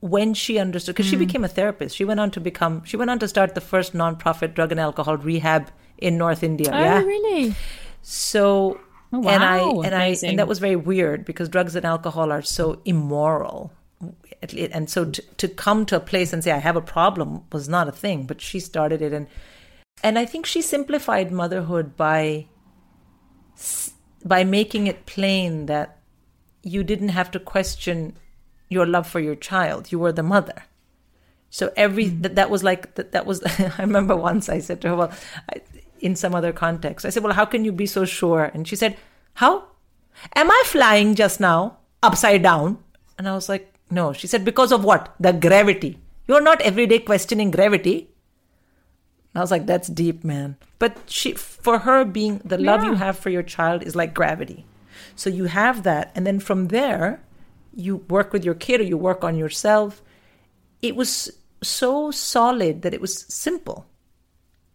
[0.00, 1.24] When she understood, because she hmm.
[1.24, 3.94] became a therapist, she went on to become, she went on to start the first
[3.94, 6.70] nonprofit drug and alcohol rehab in North India.
[6.72, 7.00] Oh, yeah.
[7.02, 7.54] Oh, really?
[8.02, 8.80] So
[9.12, 9.80] Oh, and I wow.
[9.82, 10.30] and I Amazing.
[10.30, 13.72] and that was very weird because drugs and alcohol are so immoral.
[14.72, 17.68] And so to, to come to a place and say I have a problem was
[17.68, 19.26] not a thing, but she started it and
[20.02, 22.46] and I think she simplified motherhood by
[23.56, 25.97] s- by making it plain that
[26.68, 28.16] you didn't have to question
[28.68, 29.90] your love for your child.
[29.90, 30.64] You were the mother.
[31.50, 32.22] So every mm.
[32.22, 35.12] that, that was like that, that was I remember once I said to her, well,
[35.52, 35.60] I,
[36.00, 38.44] in some other context, I said, well, how can you be so sure?
[38.54, 38.96] And she said,
[39.34, 39.64] how?
[40.34, 42.78] Am I flying just now upside down?
[43.16, 44.12] And I was like, no.
[44.12, 45.14] She said, because of what?
[45.18, 45.98] The gravity.
[46.26, 48.10] You're not every day questioning gravity.
[49.34, 50.56] I was like, that's deep, man.
[50.78, 54.66] But she, for her, being the love you have for your child is like gravity.
[55.18, 57.20] So you have that, and then from there,
[57.74, 60.00] you work with your kid or you work on yourself.
[60.80, 61.28] It was
[61.60, 63.84] so solid that it was simple.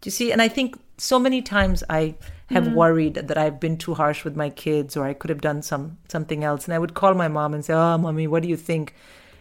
[0.02, 0.32] Do you see?
[0.32, 2.16] And I think so many times I
[2.50, 2.74] have mm-hmm.
[2.74, 5.96] worried that I've been too harsh with my kids or I could have done some
[6.08, 6.66] something else.
[6.66, 8.94] And I would call my mom and say, Oh, mommy, what do you think?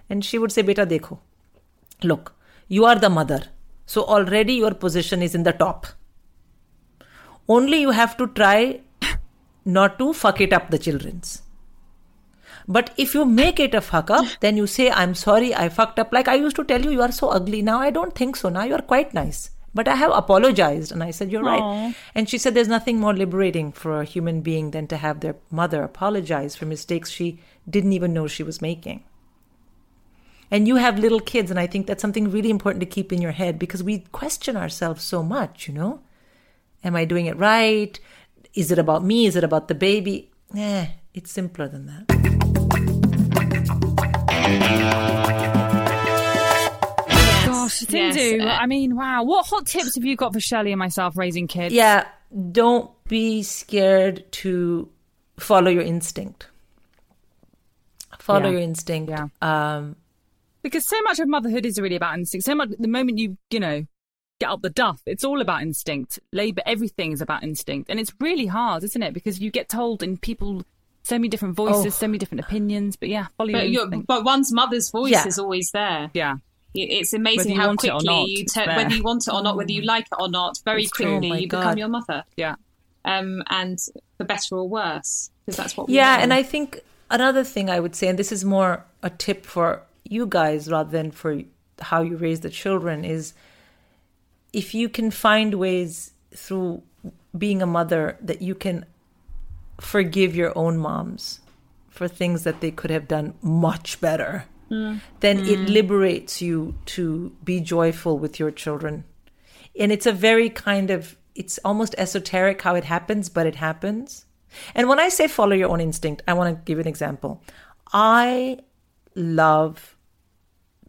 [0.10, 1.20] And she would say, Beta, dekho.
[2.02, 2.34] Look,
[2.70, 3.44] you are the mother.
[3.86, 5.86] So already your position is in the top.
[7.50, 8.80] Only you have to try
[9.66, 11.42] not to fuck it up the children's.
[12.68, 16.00] But if you make it a fuck up, then you say, I'm sorry, I fucked
[16.00, 16.14] up.
[16.14, 17.62] Like I used to tell you, you are so ugly.
[17.62, 18.50] Now I don't think so.
[18.50, 19.50] Now you are quite nice.
[19.76, 20.92] But I have apologized.
[20.92, 21.96] And I said, You're right.
[22.14, 25.36] And she said, There's nothing more liberating for a human being than to have their
[25.50, 29.04] mother apologize for mistakes she didn't even know she was making.
[30.52, 33.24] And you have little kids, and I think that's something really important to keep in
[33.24, 36.02] your head because we question ourselves so much, you know?
[36.84, 38.00] Am I doing it right?
[38.54, 39.26] Is it about me?
[39.26, 40.32] Is it about the baby?
[40.56, 43.14] Eh, it's simpler than that.
[47.46, 48.46] Gosh, Yes, Sindhu.
[48.46, 49.24] uh, I mean, wow.
[49.24, 51.74] What hot tips have you got for Shelley and myself raising kids?
[51.74, 52.06] Yeah,
[52.52, 54.90] don't be scared to
[55.38, 56.48] follow your instinct.
[58.20, 58.52] Follow Yeah.
[58.52, 59.10] your instinct.
[59.10, 59.28] Yeah.
[59.42, 59.96] Um,
[60.62, 62.46] Because so much of motherhood is really about instinct.
[62.46, 63.86] So much, the moment you, you know,
[64.44, 66.20] get up the duff, it's all about instinct.
[66.32, 67.90] Labour, everything is about instinct.
[67.90, 69.14] And it's really hard, isn't it?
[69.14, 70.64] Because you get told and people,
[71.04, 71.90] so many different voices, Oh.
[72.04, 72.96] so many different opinions.
[72.96, 74.08] But yeah, follow But, your instinct.
[74.08, 75.28] but one's mother's voice Yeah.
[75.28, 76.10] is always there.
[76.14, 76.36] yeah.
[76.76, 79.44] It's amazing how want it or quickly not, you turn, whether you want it or
[79.44, 81.60] not, whether you like it or not, very It's quickly Oh you God.
[81.62, 82.56] become your mother, Yeah.
[83.06, 83.78] um, and
[84.18, 85.88] for better or worse, because that's what.
[85.88, 86.24] We yeah, know.
[86.24, 86.80] and I think
[87.12, 90.90] another thing I would say, and this is more a tip for you guys rather
[90.90, 91.42] than for
[91.80, 93.34] how you raise the children, is
[94.54, 96.84] if you can find ways through
[97.38, 98.86] being a mother that you can
[99.82, 101.40] forgive your own moms
[101.90, 105.00] for things that they could have done much better, mm.
[105.20, 105.70] then it mm.
[105.70, 109.04] liberates you to be joyful with your children.
[109.78, 114.26] And it's a very kind of, it's almost esoteric how it happens, but it happens.
[114.76, 117.44] And when I say follow your own instinct, I want to give an example.
[117.92, 118.60] I
[119.16, 119.96] love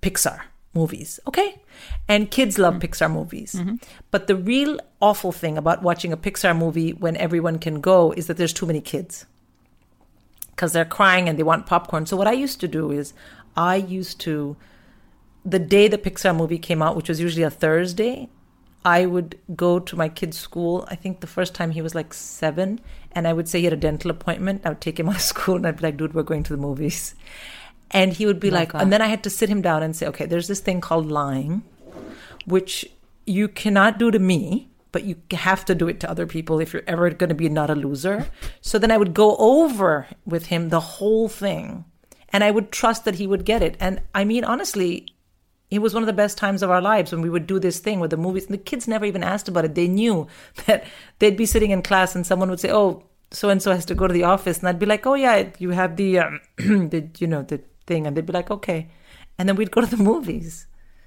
[0.03, 0.41] Pixar
[0.75, 1.61] movies, okay?
[2.09, 2.93] And kids love mm-hmm.
[2.93, 3.55] Pixar movies.
[3.55, 3.77] Mm-hmm.
[4.11, 8.27] But the real awful thing about watching a Pixar movie when everyone can go is
[8.27, 9.27] that there's too many kids
[10.51, 12.07] because they're crying and they want popcorn.
[12.07, 13.13] So what I used to do is
[13.57, 14.57] I used to
[15.45, 18.29] the day the Pixar movie came out, which was usually a Thursday,
[18.85, 20.87] I would go to my kid's school.
[20.89, 22.81] I think the first time he was like seven,
[23.13, 24.63] and I would say he had a dental appointment.
[24.65, 26.53] I would take him out of school and I'd be like, dude, we're going to
[26.53, 27.15] the movies.
[27.91, 28.83] And he would be Love like, that.
[28.83, 31.11] and then I had to sit him down and say, okay, there's this thing called
[31.11, 31.63] lying,
[32.47, 32.85] which
[33.27, 36.73] you cannot do to me, but you have to do it to other people if
[36.73, 38.27] you're ever going to be not a loser.
[38.61, 41.85] So then I would go over with him the whole thing
[42.33, 43.77] and I would trust that he would get it.
[43.79, 45.07] And I mean, honestly,
[45.71, 47.79] it was one of the best times of our lives when we would do this
[47.79, 48.47] thing with the movies.
[48.47, 49.75] And the kids never even asked about it.
[49.75, 50.27] They knew
[50.67, 50.85] that
[51.21, 53.95] they'd be sitting in class and someone would say, "Oh, so and so has to
[53.95, 57.09] go to the office," and I'd be like, "Oh yeah, you have the, um, the
[57.19, 58.89] you know, the thing," and they'd be like, "Okay,"
[59.39, 60.67] and then we'd go to the movies.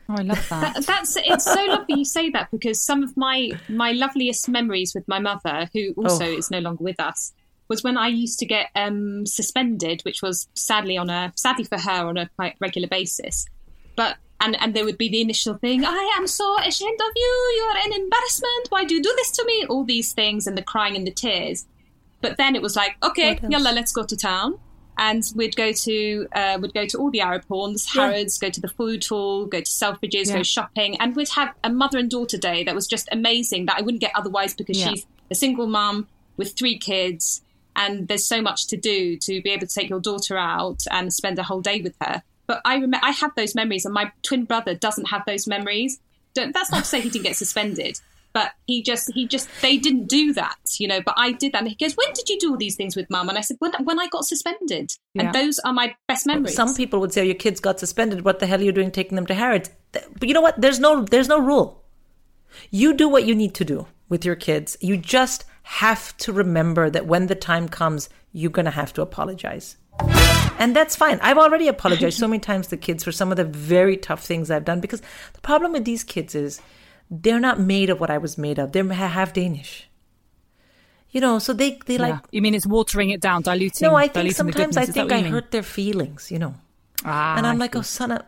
[0.09, 0.73] Oh, I love that.
[0.75, 4.93] That- that's it's so lovely you say that because some of my my loveliest memories
[4.95, 6.37] with my mother, who also Oh.
[6.37, 7.33] is no longer with us,
[7.67, 11.77] was when I used to get um, suspended, which was sadly on a sadly for
[11.77, 13.45] her on a quite regular basis.
[13.97, 17.31] But and and there would be the initial thing, I am so ashamed of you.
[17.57, 18.67] You are an embarrassment.
[18.69, 19.65] Why do you do this to me?
[19.67, 21.65] All these things and the crying and the tears.
[22.21, 23.51] But then it was like, okay, What else?
[23.51, 24.59] yalla, let's go to town.
[24.97, 27.75] And we'd go to uh, we'd go to all the Arab Yeah.
[27.93, 30.37] Harrods, go to the food hall, go to Selfridges, Yeah.
[30.37, 33.77] go shopping, and we'd have a mother and daughter day that was just amazing that
[33.77, 34.89] I wouldn't get otherwise because Yeah.
[34.89, 36.07] she's a single mum
[36.37, 37.41] with three kids,
[37.75, 41.13] and there's so much to do to be able to take your daughter out and
[41.13, 42.23] spend a whole day with her.
[42.47, 45.99] But I remember I have those memories, and my twin brother doesn't have those memories.
[46.33, 47.99] Don't, that's not to say he didn't get suspended,
[48.37, 51.01] but he just he just they didn't do that, you know.
[51.01, 53.09] But I did that, and he goes, "When did you do all these things with
[53.09, 55.23] mum?" And I said, "When when I got suspended." Yeah.
[55.23, 56.53] And those are my best memories.
[56.53, 58.23] Some people would say, oh, "Your kids got suspended.
[58.23, 60.61] What the hell are you doing taking them to Harrods?" But you know what?
[60.61, 61.83] There's no there's no rule.
[62.69, 64.77] You do what you need to do with your kids.
[64.81, 69.77] You just have to remember that when the time comes, you're gonna have to apologize.
[70.59, 71.19] And that's fine.
[71.23, 74.51] I've already apologized so many times to kids for some of the very tough things
[74.51, 75.01] I've done because
[75.33, 76.61] the problem with these kids is
[77.09, 78.71] they're not made of what I was made of.
[78.71, 79.89] They're half Danish.
[81.09, 82.19] You know, so they they like.
[82.31, 83.87] You mean it's watering it down, diluting?
[83.87, 84.89] no, I think sometimes I goodness.
[84.89, 85.31] Is that think I mean?
[85.31, 86.55] hurt their feelings, you know.
[87.05, 88.23] Ah, and I'm like, oh, son of,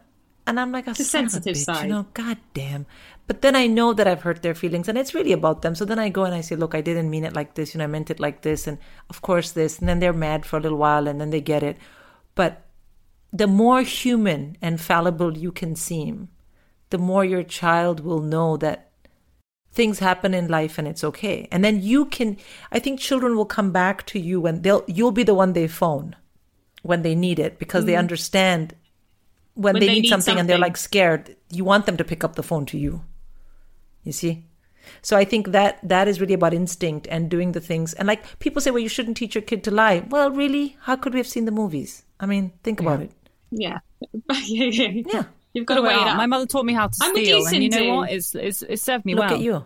[0.48, 1.84] and I'm like, oh, The son of a sensitive bitch, side.
[1.84, 2.86] you know, god damn.
[3.28, 5.76] But then I know that I've hurt their feelings, and it's really about them.
[5.76, 7.80] So then I go and I say, look, I didn't mean it like this, you
[7.80, 10.58] know, I meant it like this, and of course this, and then they're mad for
[10.58, 11.78] a little while, and then they get it.
[12.34, 12.66] But
[13.32, 16.30] the more human and fallible you can seem,
[16.90, 18.92] the more your child will know that
[19.72, 21.48] things happen in life and it's okay.
[21.52, 22.38] And then you can
[22.72, 25.68] I think children will come back to you when they'll you'll be the one they
[25.68, 26.16] phone
[26.82, 28.00] when they need it because they mm-hmm.
[28.00, 28.76] understand
[29.60, 32.06] when, When they, they need, need something, and they're like scared, you want them to
[32.06, 33.04] pick up the phone to you.
[34.04, 34.46] You see?
[35.02, 37.94] So I think that that is really about instinct and doing the things.
[37.94, 40.06] And like people say, well, you shouldn't teach your kid to lie.
[40.10, 40.78] Well, really?
[40.82, 42.04] How could we have seen the movies?
[42.22, 43.12] I mean, think about it.
[43.52, 43.80] yeah,
[44.46, 45.04] yeah, yeah.
[45.14, 45.24] Yeah.
[45.60, 46.18] You've got to weigh it up.
[46.18, 47.96] My mother taught me how to I'm with steal, you, and you know Sindhu.
[47.96, 48.12] what?
[48.12, 49.34] It's, it's it served me Look well.
[49.36, 49.66] at you.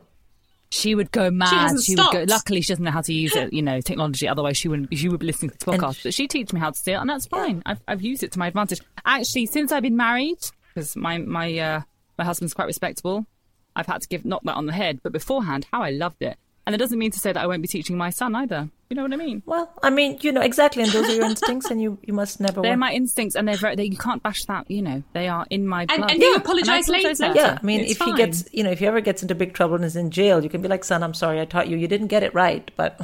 [0.72, 1.50] She would go mad.
[1.50, 2.26] hasn't She, would go.
[2.28, 3.54] Luckily, she doesn't know how to use it.
[3.54, 4.28] You know, technology.
[4.28, 4.96] Otherwise, she wouldn't.
[4.98, 5.98] She would be listening to the podcast.
[6.00, 7.62] sh- but she teach me how to steal, and that's fine.
[7.66, 8.82] I've I've used it to my advantage.
[9.06, 10.40] Actually, since I've been married,
[10.74, 11.82] because my my uh,
[12.18, 13.28] my husband's quite respectable,
[13.76, 15.00] I've had to give knock that on the head.
[15.04, 16.38] But beforehand, how I loved it.
[16.66, 18.70] And it doesn't mean to say that I won't be teaching my son either.
[18.94, 19.42] You know what I mean?
[19.48, 20.84] Well, I mean, you know, exactly.
[20.84, 22.62] And those are your instincts, and you, you must never.
[22.62, 23.76] They're work- my instincts, and they're very.
[23.76, 24.70] They, you can't bash that.
[24.70, 26.02] You know, they are in my blood.
[26.02, 26.36] And- and you Yeah.
[26.36, 27.34] apologise And I apologise later.
[27.36, 28.10] Yeah, I mean, It's if fine.
[28.10, 30.44] he gets, you know, if he ever gets into big trouble and is in jail,
[30.44, 31.76] you can be like, "Son, I'm sorry, I taught you.
[31.76, 33.02] You didn't get it right, but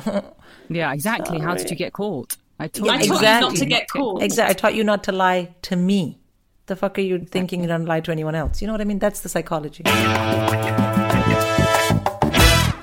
[0.70, 1.40] yeah, exactly.
[1.40, 2.38] How did you get caught?
[2.60, 3.46] I taught Yeah, I you taught exactly.
[3.46, 4.22] you not to get caught.
[4.22, 6.20] exactly, I taught you not to lie to me.
[6.68, 8.62] The fuck are you thinking you don't lie to anyone else?
[8.62, 9.00] You know what I mean?
[9.00, 9.82] That's the psychology.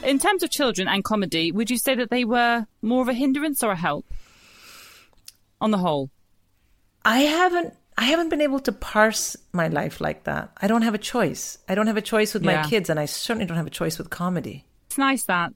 [0.07, 3.12] In terms of children and comedy, would you say that they were more of a
[3.12, 4.07] hindrance or a help?
[5.61, 6.11] On the whole,
[7.05, 7.75] I haven't.
[7.99, 10.53] I haven't been able to parse my life like that.
[10.61, 11.57] I don't have a choice.
[11.66, 12.62] I don't have a choice with Yeah.
[12.62, 14.64] my kids, and I certainly don't have a choice with comedy.
[14.87, 15.53] it's nice that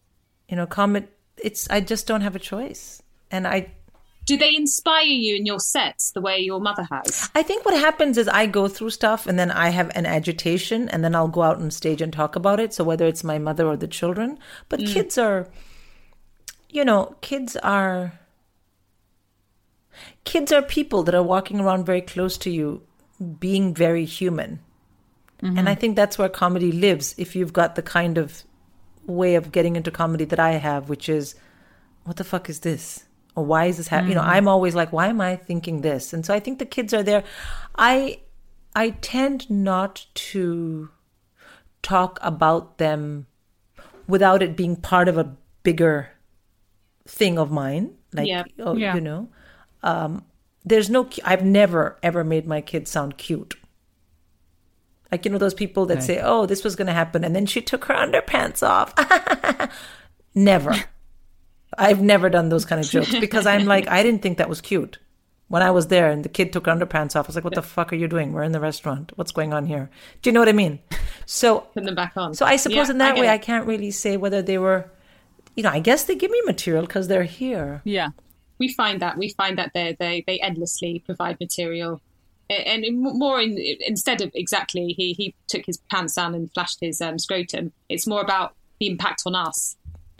[0.48, 1.06] You know, comedy.
[1.36, 1.68] It's.
[1.70, 3.72] I just don't have a choice, and I
[4.30, 7.28] Do they inspire you in your sets the way your mother has?
[7.34, 10.88] I think what happens is I go through stuff and then I have an agitation
[10.88, 12.72] and then I'll go out on stage and talk about it.
[12.72, 14.38] So whether it's my mother or the children,
[14.68, 14.86] but mm.
[14.86, 15.48] kids are,
[16.68, 18.20] you know, kids are,
[20.22, 22.82] kids are people that are walking around very close to you,
[23.40, 24.60] being very human.
[25.40, 25.66] And mm-hmm.
[25.66, 27.16] I think that's where comedy lives.
[27.18, 28.44] If you've got the kind of
[29.06, 31.34] way of getting into comedy that I have, which is,
[32.04, 33.06] what the fuck is this?
[33.36, 34.10] Or why is this happening?
[34.10, 36.12] You know, I'm always like, why am I thinking this?
[36.12, 37.22] And so I think the kids are there.
[37.76, 38.20] I
[38.74, 40.90] I tend not to
[41.82, 43.26] talk about them
[44.06, 46.10] without it being part of a bigger
[47.06, 47.94] thing of mine.
[48.12, 48.44] Like, Yeah.
[48.58, 48.94] oh, Yeah.
[48.94, 49.28] you know,
[49.82, 50.24] um,
[50.64, 51.08] there's no.
[51.24, 53.54] I've never ever made my kids sound cute
[55.12, 57.24] Like, you know, those people that say, oh, this was going to happen.
[57.24, 58.94] And then she took her underpants off.
[60.34, 60.74] never.
[61.78, 64.60] I've never done those kind of jokes because I'm like, I didn't think that was
[64.60, 64.98] cute.
[65.48, 67.54] When I was there and the kid took her underpants off, I was like, what
[67.56, 68.32] the fuck are you doing?
[68.32, 69.10] We're in the restaurant.
[69.16, 69.90] What's going on here?
[70.22, 70.78] Do you know what I mean?
[71.26, 72.34] So, Put them back on.
[72.34, 73.30] so I suppose Yeah, in that get way, it.
[73.32, 74.88] I can't really say whether they were,
[75.56, 77.82] you know, I guess they give me material because they're here.
[77.84, 78.10] Yeah.
[78.58, 82.00] we find that we find that they they they endlessly provide material,
[82.48, 87.00] and more in, instead of exactly he he took his pants down and flashed his
[87.00, 87.72] um, scrotum.
[87.88, 89.76] It's more about the impact on us,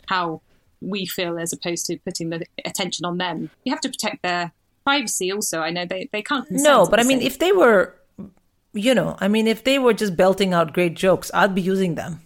[0.07, 0.41] how
[0.81, 3.49] we feel as opposed to putting the attention on them.
[3.63, 4.51] You have to protect their
[4.83, 5.31] privacy.
[5.31, 6.47] Also, I know they they can't.
[6.49, 7.95] No, but I mean, if they were,
[8.73, 11.95] you know, I mean, if they were just belting out great jokes, I'd be using
[11.95, 12.21] them.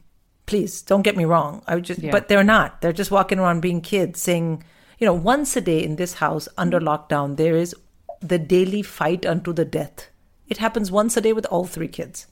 [0.46, 1.64] Please don't get me wrong.
[1.68, 2.12] I would just, Yeah.
[2.12, 2.82] but they're not.
[2.82, 4.64] They're just walking around being kids, saying,
[5.00, 7.76] you know, once a day in this house under lockdown, there is
[8.22, 10.10] the daily fight unto the death.
[10.48, 12.28] It happens once a day with all three kids.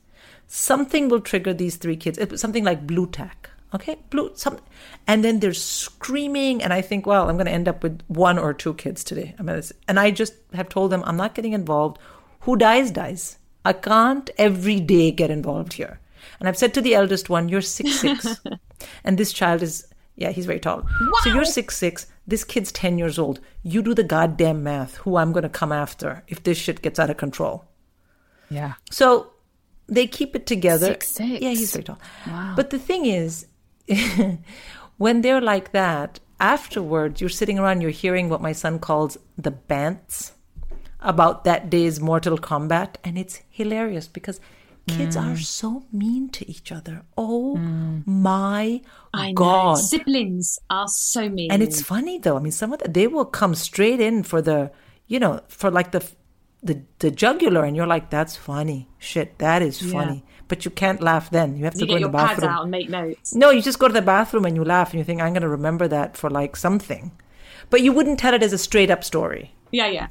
[0.48, 2.20] Something will trigger these three kids.
[2.20, 3.50] It was something like Blu Tack.
[3.74, 4.60] Okay, blue some,
[5.08, 8.38] and then they're screaming, and I think, well, I'm going to end up with one
[8.38, 9.34] or two kids today.
[9.40, 11.98] I mean, and I just have told them I'm not getting involved.
[12.42, 13.38] Who dies dies.
[13.66, 16.00] I can't every day get involved here.
[16.40, 18.42] And I've said to the eldest one, "You're six six,
[19.04, 20.86] and this child is yeah, he's very tall.
[21.24, 22.08] So you're six six.
[22.28, 23.40] This kid's ten years old.
[23.64, 24.98] You do the goddamn math.
[24.98, 27.66] Who I'm going to come after if this shit gets out of control?
[28.50, 28.74] Yeah.
[28.92, 29.32] So
[29.88, 30.88] they keep it together.
[30.88, 31.42] Six, six.
[31.42, 32.00] Yeah, he's very tall.
[32.28, 32.54] Wow.
[32.56, 33.48] But the thing is,
[34.98, 39.52] when they're like that, afterwards you're sitting around, you're hearing what my son calls the
[39.52, 40.32] bants
[41.00, 44.40] about that day's Mortal Kombat, and it's hilarious because
[44.88, 45.34] kids Mm.
[45.34, 47.04] are so mean to each other.
[47.18, 47.56] Oh
[48.06, 48.82] my
[49.14, 49.34] I know.
[49.34, 49.78] god!
[49.80, 52.36] siblings are so mean, And it's funny though.
[52.38, 54.72] I mean, some of the, they will come straight in for the,
[55.08, 56.04] you know, for like the,
[56.62, 58.90] the the jugular, and you're like, that's funny.
[58.98, 60.24] Shit, that is funny.
[60.54, 61.58] But you can't laugh then.
[61.58, 62.52] You have to you go get in the bathroom.
[62.52, 63.34] out and make notes.
[63.34, 65.42] No, you just go to the bathroom and you laugh, and you think, I'm going
[65.42, 67.12] to remember that for like something.
[67.72, 69.56] But you wouldn't tell it as a straight up story.
[69.72, 70.08] Yeah, yeah.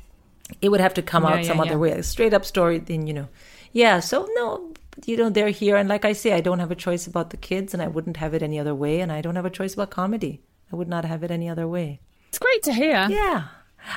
[0.61, 1.92] It would have to come Yeah, out some yeah, other way.
[1.92, 3.28] A straight up story, then you know.
[3.72, 4.00] Yeah.
[4.00, 4.72] So no,
[5.07, 7.37] you know, they're here, and like I say, I don't have a choice about the
[7.37, 9.74] kids, and I wouldn't have it any other way, and I don't have a choice
[9.74, 10.42] about comedy.
[10.72, 12.00] I would not have it any other way.
[12.28, 13.07] It's great to hear.
[13.09, 13.44] Yeah.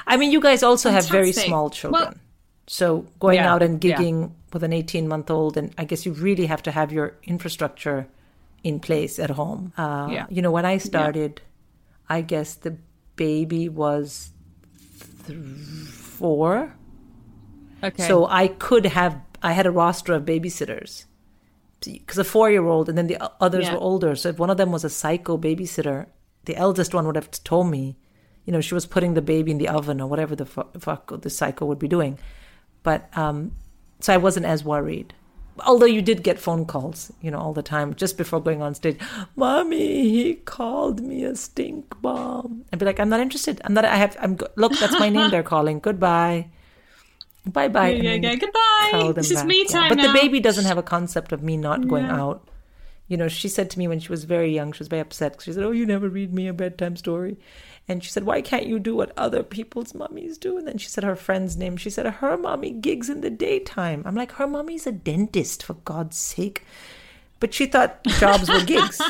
[0.05, 1.47] I mean, you guys also have very Fantastic.
[1.49, 2.19] small Well- children.
[2.67, 3.97] So going Yeah, out and yeah.
[3.97, 7.15] gigging with an 18 month old, and I guess you really have to have your
[7.23, 8.08] infrastructure
[8.63, 9.73] in place at home.
[9.78, 10.25] Uh, Yeah.
[10.30, 11.41] You know, when I started,
[12.10, 12.78] I guess the
[13.15, 14.32] baby was
[15.28, 16.73] th- four.
[17.84, 18.08] Okay.
[18.08, 21.06] So I could have, I had a roster of babysitters
[21.84, 23.73] because a four year old and then the others Yeah.
[23.73, 24.15] were older.
[24.15, 26.08] So if one of them was a psycho babysitter,
[26.45, 27.97] the eldest one would have told me,
[28.45, 31.21] you know, she was putting the baby in the oven or whatever the fu- fuck
[31.21, 32.17] the psycho would be doing.
[32.86, 33.52] But um,
[34.00, 35.13] so I wasn't as worried.
[35.65, 38.76] Although you did get phone calls, you know, all the time just before going on
[38.76, 38.98] stage.
[39.38, 42.63] Mommy, he called me a stink bomb.
[42.71, 43.62] I'd be like, I'm not interested.
[43.63, 43.86] I'm not.
[43.86, 44.15] I have.
[44.21, 44.36] I'm.
[44.36, 45.30] go- Look, that's my name.
[45.32, 45.80] They're calling.
[45.80, 46.50] Goodbye.
[47.45, 47.89] Bye bye.
[47.89, 48.36] Yeah, yeah, yeah.
[48.36, 49.13] Goodbye.
[49.15, 50.08] This is me time But now.
[50.12, 52.48] the baby doesn't have a concept of me not going out.
[53.08, 55.39] You know, she said to me when she was very young, she was very upset.
[55.41, 57.38] She said, "Oh, you never read me a bedtime story,"
[57.88, 60.89] and she said, "Why can't you do what other people's mummies do?" And then she
[60.89, 61.78] said her friend's name.
[61.78, 65.76] She said, "Her mommy gigs in the daytime." I'm like, "Her mommy's a dentist, for
[65.76, 66.63] God's sake,"
[67.39, 69.02] but she thought jobs were gigs.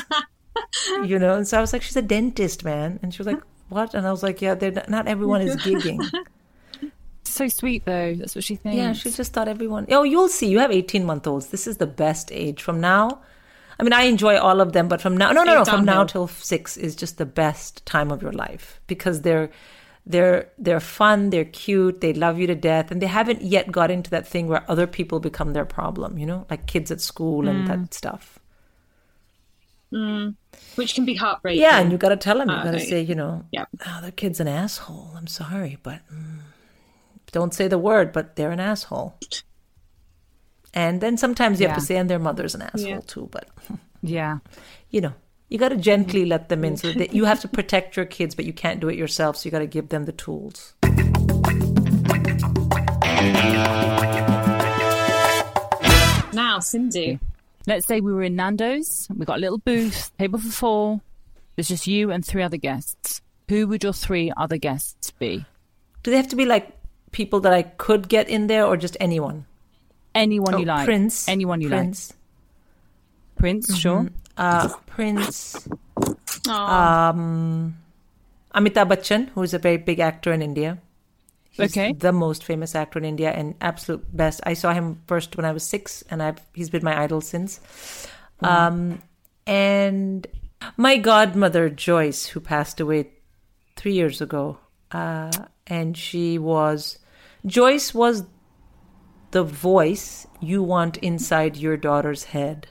[1.05, 3.41] you know, and so I was like, "She's a dentist, man," and she was like,
[3.69, 6.01] "What?" And I was like, "Yeah, they're not, not everyone is gigging."
[7.23, 8.13] so sweet though.
[8.15, 8.77] That's what she thinks.
[8.77, 9.87] Yeah, she just thought everyone.
[9.89, 10.47] Oh, you'll see.
[10.47, 11.47] You have 18 month olds.
[11.47, 12.61] This is the best age.
[12.61, 13.21] From now,
[13.79, 15.85] I mean, I enjoy all of them, but from now, no, no, no, It's from
[15.85, 19.49] now till six is just the best time of your life because they're.
[20.07, 23.89] They're they're fun, they're cute, they love you to death, and they haven't yet got
[23.89, 27.47] into that thing where other people become their problem, you know, like kids at school
[27.47, 27.91] and that mm.
[27.91, 28.37] stuff.
[29.91, 30.35] Mm.
[30.75, 31.61] which can be heartbreaking.
[31.61, 33.67] Yeah, and you got to tell them, you got to uh, say, you know, Yep.
[33.87, 35.13] oh, their kid's an asshole.
[35.15, 36.39] I'm sorry, but mm,
[37.31, 39.17] don't say the word, but they're an asshole.
[40.75, 41.85] And then sometimes you have to Yeah.
[41.87, 42.99] say, and their mother's an asshole Yeah.
[43.07, 43.29] too.
[43.31, 43.47] But
[44.01, 44.39] Yeah.
[44.89, 45.13] you know,
[45.49, 46.75] you got to gently let them in.
[46.77, 49.37] So that you have to protect your kids, but you can't do it yourself.
[49.37, 50.73] So you got to give them the tools.
[56.33, 57.17] Now, Sindhu.
[57.65, 59.07] Let's say we were in Nando's.
[59.15, 61.01] We got a little booth, table for four.
[61.55, 63.21] There's just you and three other guests.
[63.49, 65.45] Who would your three other guests be?
[66.03, 66.69] Do they have to be like
[67.11, 69.45] people that I could get in there, or just anyone?
[70.15, 70.85] Anyone Oh, you like.
[70.85, 71.27] Prince.
[71.27, 72.09] Anyone you Prince.
[72.11, 73.37] like.
[73.37, 74.07] Prince, sure.
[74.37, 75.67] Uh, Prince.
[76.47, 77.09] Aw.
[77.09, 77.77] Um,
[78.53, 80.77] Amitabh Bachchan, who's a very big actor in India.
[81.51, 81.93] He's Okay.
[81.93, 84.39] the most famous actor in India and absolute best.
[84.45, 87.59] I saw him first when I was six, and I've he's been my idol since.
[88.41, 89.01] Um,
[89.47, 90.27] and
[90.77, 93.09] my godmother Joyce, who passed away
[93.75, 94.57] three years ago,
[94.91, 95.31] uh,
[95.67, 96.99] and she was
[97.45, 98.23] Joyce was
[99.31, 102.67] the voice you want inside your daughter's head.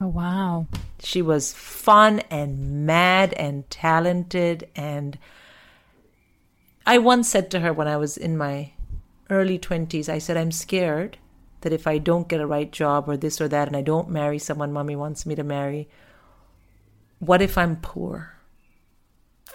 [0.00, 0.66] Oh wow.
[1.00, 4.68] She was fun and mad and talented.
[4.74, 5.18] And
[6.86, 8.72] I once said to her when I was in my
[9.30, 11.18] early 20s, I said, I'm scared
[11.60, 14.10] that if I don't get a right job or this or that and I don't
[14.10, 15.88] marry someone mommy wants me to marry,
[17.20, 18.34] what if I'm poor?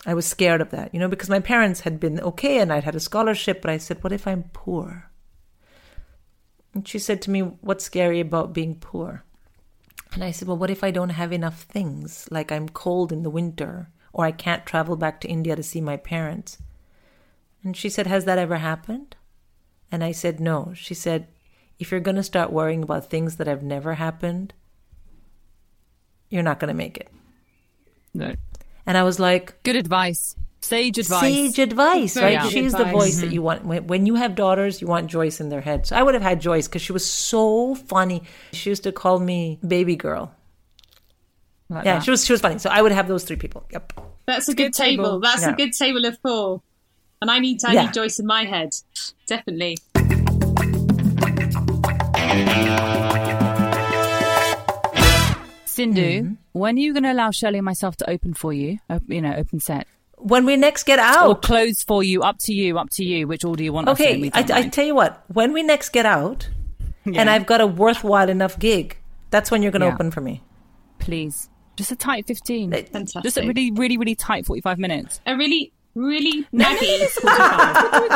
[0.06, 2.86] I was scared of that, you know, because my parents had been okay and I'd
[2.86, 5.09] had a scholarship, but I said, what if I'm poor?
[6.74, 9.24] And she said to me, What's scary about being poor?
[10.14, 12.28] And I said, Well, what if I don't have enough things?
[12.32, 15.82] Like I'm cold in the winter, or I can't travel back to India to see
[15.82, 16.58] my parents.
[17.64, 19.16] And she said, Has that ever happened?
[19.92, 20.74] And I said, No.
[20.76, 21.28] She said,
[21.78, 24.54] If you're going to start worrying about things that have never happened,
[26.30, 27.10] you're not going to make it.
[28.14, 28.34] No.
[28.86, 30.36] And I was like, Good advice.
[30.62, 31.22] Sage advice.
[31.22, 32.41] Sage advice, right?
[32.41, 32.93] good She's the advice.
[32.93, 33.66] voice that you want.
[33.66, 35.88] When, when you have daughters, you want Joyce in their head.
[35.88, 38.24] So I would have had Joyce because she was so funny.
[38.51, 40.34] She used to call me baby girl.
[41.70, 42.03] Like Yeah, that.
[42.03, 42.60] she was she was funny.
[42.60, 43.66] So I would have those three people.
[43.72, 43.93] Yep.
[44.26, 45.03] That's a Good good table.
[45.05, 45.20] table.
[45.22, 45.51] That's Yeah.
[45.51, 46.62] a good table of four.
[47.22, 47.86] And I need I Yeah.
[47.86, 48.72] need Joyce in my head.
[49.28, 49.78] Definitely.
[55.66, 56.34] Sindhu, Mm-hmm.
[56.51, 58.80] when are you going to allow Shirley and myself to open for you?
[58.89, 59.88] Op- you know, open set.
[60.20, 61.26] When we next get out.
[61.28, 61.42] Or out.
[61.42, 62.22] close for you.
[62.24, 62.78] Up to you.
[62.78, 63.28] Up to you.
[63.28, 64.28] Which order you want us in?
[64.28, 65.24] Okay, I, I tell you what.
[65.28, 66.48] When we next get out,
[67.06, 68.98] and I've got a worthwhile enough gig,
[69.32, 69.94] that's when you're going to Yeah.
[69.94, 70.44] open for me.
[71.00, 71.50] Please.
[71.78, 72.72] Just a tight 15.
[72.72, 73.24] Fantastic.
[73.24, 75.22] Just a really, really, really tight 45 minutes.
[75.26, 77.08] a really, really naggy.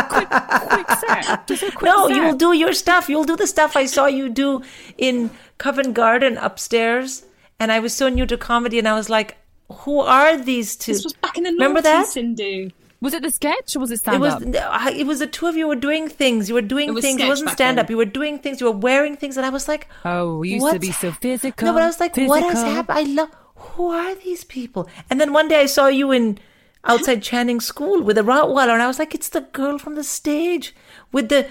[0.09, 0.29] quick,
[0.69, 1.47] quick set.
[1.47, 2.15] Just a quick No, set.
[2.17, 3.09] you'll do your stuff.
[3.09, 4.61] You'll do the stuff I saw you do
[4.97, 7.23] in Covent Garden upstairs,
[7.59, 9.37] and I was so new to comedy, and I was like,
[9.71, 10.93] "Who are these two?
[10.93, 12.07] This was back in the Remember noughties, that?
[12.07, 12.69] Sindhu.
[13.01, 14.43] Was it the sketch or was it It stand was up?
[14.69, 16.47] I- it was the two of you were doing things.
[16.47, 17.21] You were doing It things.
[17.21, 17.89] It wasn't stand up.
[17.89, 18.61] You were doing things.
[18.61, 21.65] You were wearing things, and I was like, Oh, we used to be so physical.
[21.65, 23.29] No, but I was like, "What has happened?" I love.
[23.55, 24.87] Who are these people?
[25.09, 26.37] And then one day I saw you in
[26.85, 30.03] outside Channing School with a Rottweiler, and I was like, "It's the girl from the
[30.03, 30.73] stage
[31.11, 31.47] with the."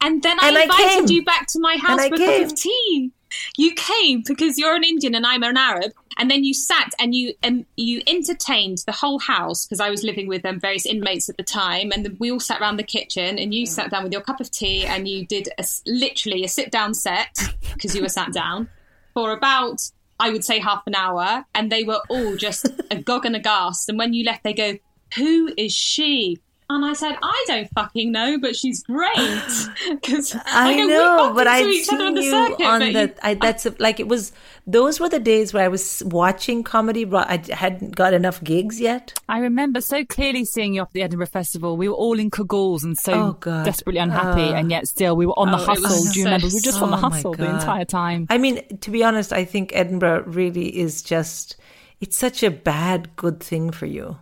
[0.00, 1.16] And then I And I invited came.
[1.16, 3.12] you back to my house I for a cup of tea.
[3.56, 7.14] You came because you're an Indian and I'm an Arab, and then you sat and
[7.14, 11.28] you um, you entertained the whole house because I was living with um, various inmates
[11.28, 14.12] at the time, and we all sat around the kitchen, and you sat down with
[14.12, 17.36] your cup of tea, and you did a literally a sit down set
[17.72, 18.68] because you were sat down
[19.14, 19.80] for about
[20.20, 23.88] I would say half an hour, and they were all just agog and aghast.
[23.88, 24.78] And when you left, they go,
[25.16, 26.38] "Who is she?"
[26.74, 29.14] And I said, I don't fucking know, but she's great.
[29.90, 32.86] Because I go, know, but I've each other on seen the you circuit, on the.
[33.08, 34.32] you- I, that's a, like it was.
[34.66, 37.04] Those were the days where I was watching comedy.
[37.04, 39.18] but I hadn't got enough gigs yet.
[39.28, 41.76] I remember so clearly seeing you up at the Edinburgh Festival.
[41.76, 44.54] We were all in cagoles and so Oh, desperately unhappy, Oh.
[44.54, 45.88] and yet still we were on the Oh, it hustle.
[46.12, 46.46] Do you so remember?
[46.48, 48.26] We were just on the Oh, hustle the entire time.
[48.30, 51.56] I mean, to be honest, I think Edinburgh really is just.
[52.00, 54.16] It's such a bad good thing for you.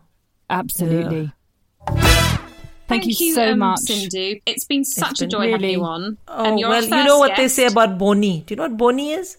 [0.51, 1.33] Absolutely.
[2.89, 3.81] Thank, Thank you so um, much.
[3.81, 4.41] Sindhu.
[4.45, 6.19] It's been such a been joy having you on.
[6.29, 8.43] Oh well, you know what they say about boni.
[8.47, 9.39] Do you know what boni is?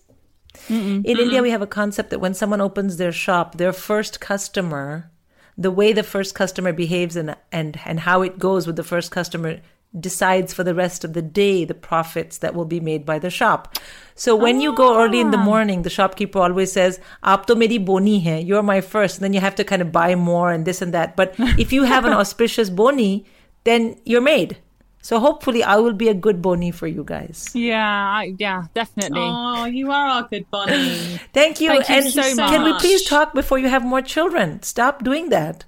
[0.70, 5.12] In India, we have a concept that when someone opens their shop, their first customer,
[5.58, 9.12] the way the first customer behaves and and and how it goes with the first
[9.12, 9.60] customer
[10.00, 13.30] decides for the rest of the day the profits that will be made by the
[13.30, 13.78] shop.
[14.16, 15.44] So when you go early in the ah.
[15.44, 18.38] morning, the shopkeeper always says, "Aap to meri boni hai.
[18.38, 19.18] You're my first.
[19.18, 21.16] And then you have to kind of buy more and this and that.
[21.16, 23.26] But if you have an auspicious boni,
[23.64, 24.58] then you're made.
[25.04, 27.52] So hopefully, I will be a good boni for you guys.
[27.54, 29.20] Yeah, I, yeah, definitely.
[29.20, 30.96] Oh, you are our good boni.
[31.34, 31.68] Thank you.
[31.68, 34.64] Thank you and so can we please talk before you have more children?
[34.64, 35.66] Stop doing that.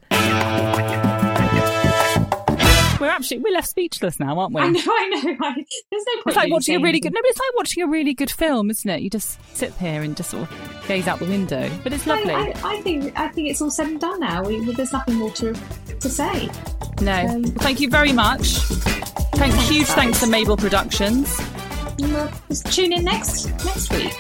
[2.99, 4.61] We're actually we're left speechless now, aren't we?
[4.61, 5.35] I know, I know.
[5.41, 5.53] I,
[5.91, 6.23] there's no point.
[6.27, 7.13] It's like in watching a really good.
[7.13, 9.01] No, but it's like watching a really good film, isn't it?
[9.01, 11.69] You just sit there and just sort of gaze out the window.
[11.83, 12.33] But it's lovely.
[12.33, 14.43] I, I, I think I think it's all said and done now.
[14.43, 16.49] We, there's nothing more to to say.
[17.01, 18.57] no, Well, thank you very much.
[19.35, 21.37] Thank, huge thanks to Mabel Productions.
[22.47, 24.13] Just tune in next next week.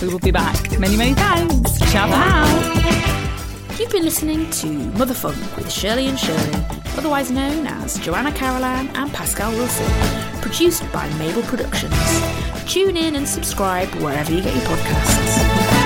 [0.00, 0.78] We will be back.
[0.78, 1.78] Many, many thanks.
[1.92, 3.27] Ciao, ciao.
[3.78, 4.66] You've been listening to
[4.98, 6.52] Mother Funk with Shirley and Shirley,
[6.96, 9.86] otherwise known as Joanna Carolan and Pascal Wilson,
[10.40, 11.94] produced by Mabel Productions.
[12.66, 15.77] Tune in and subscribe wherever you get your podcasts.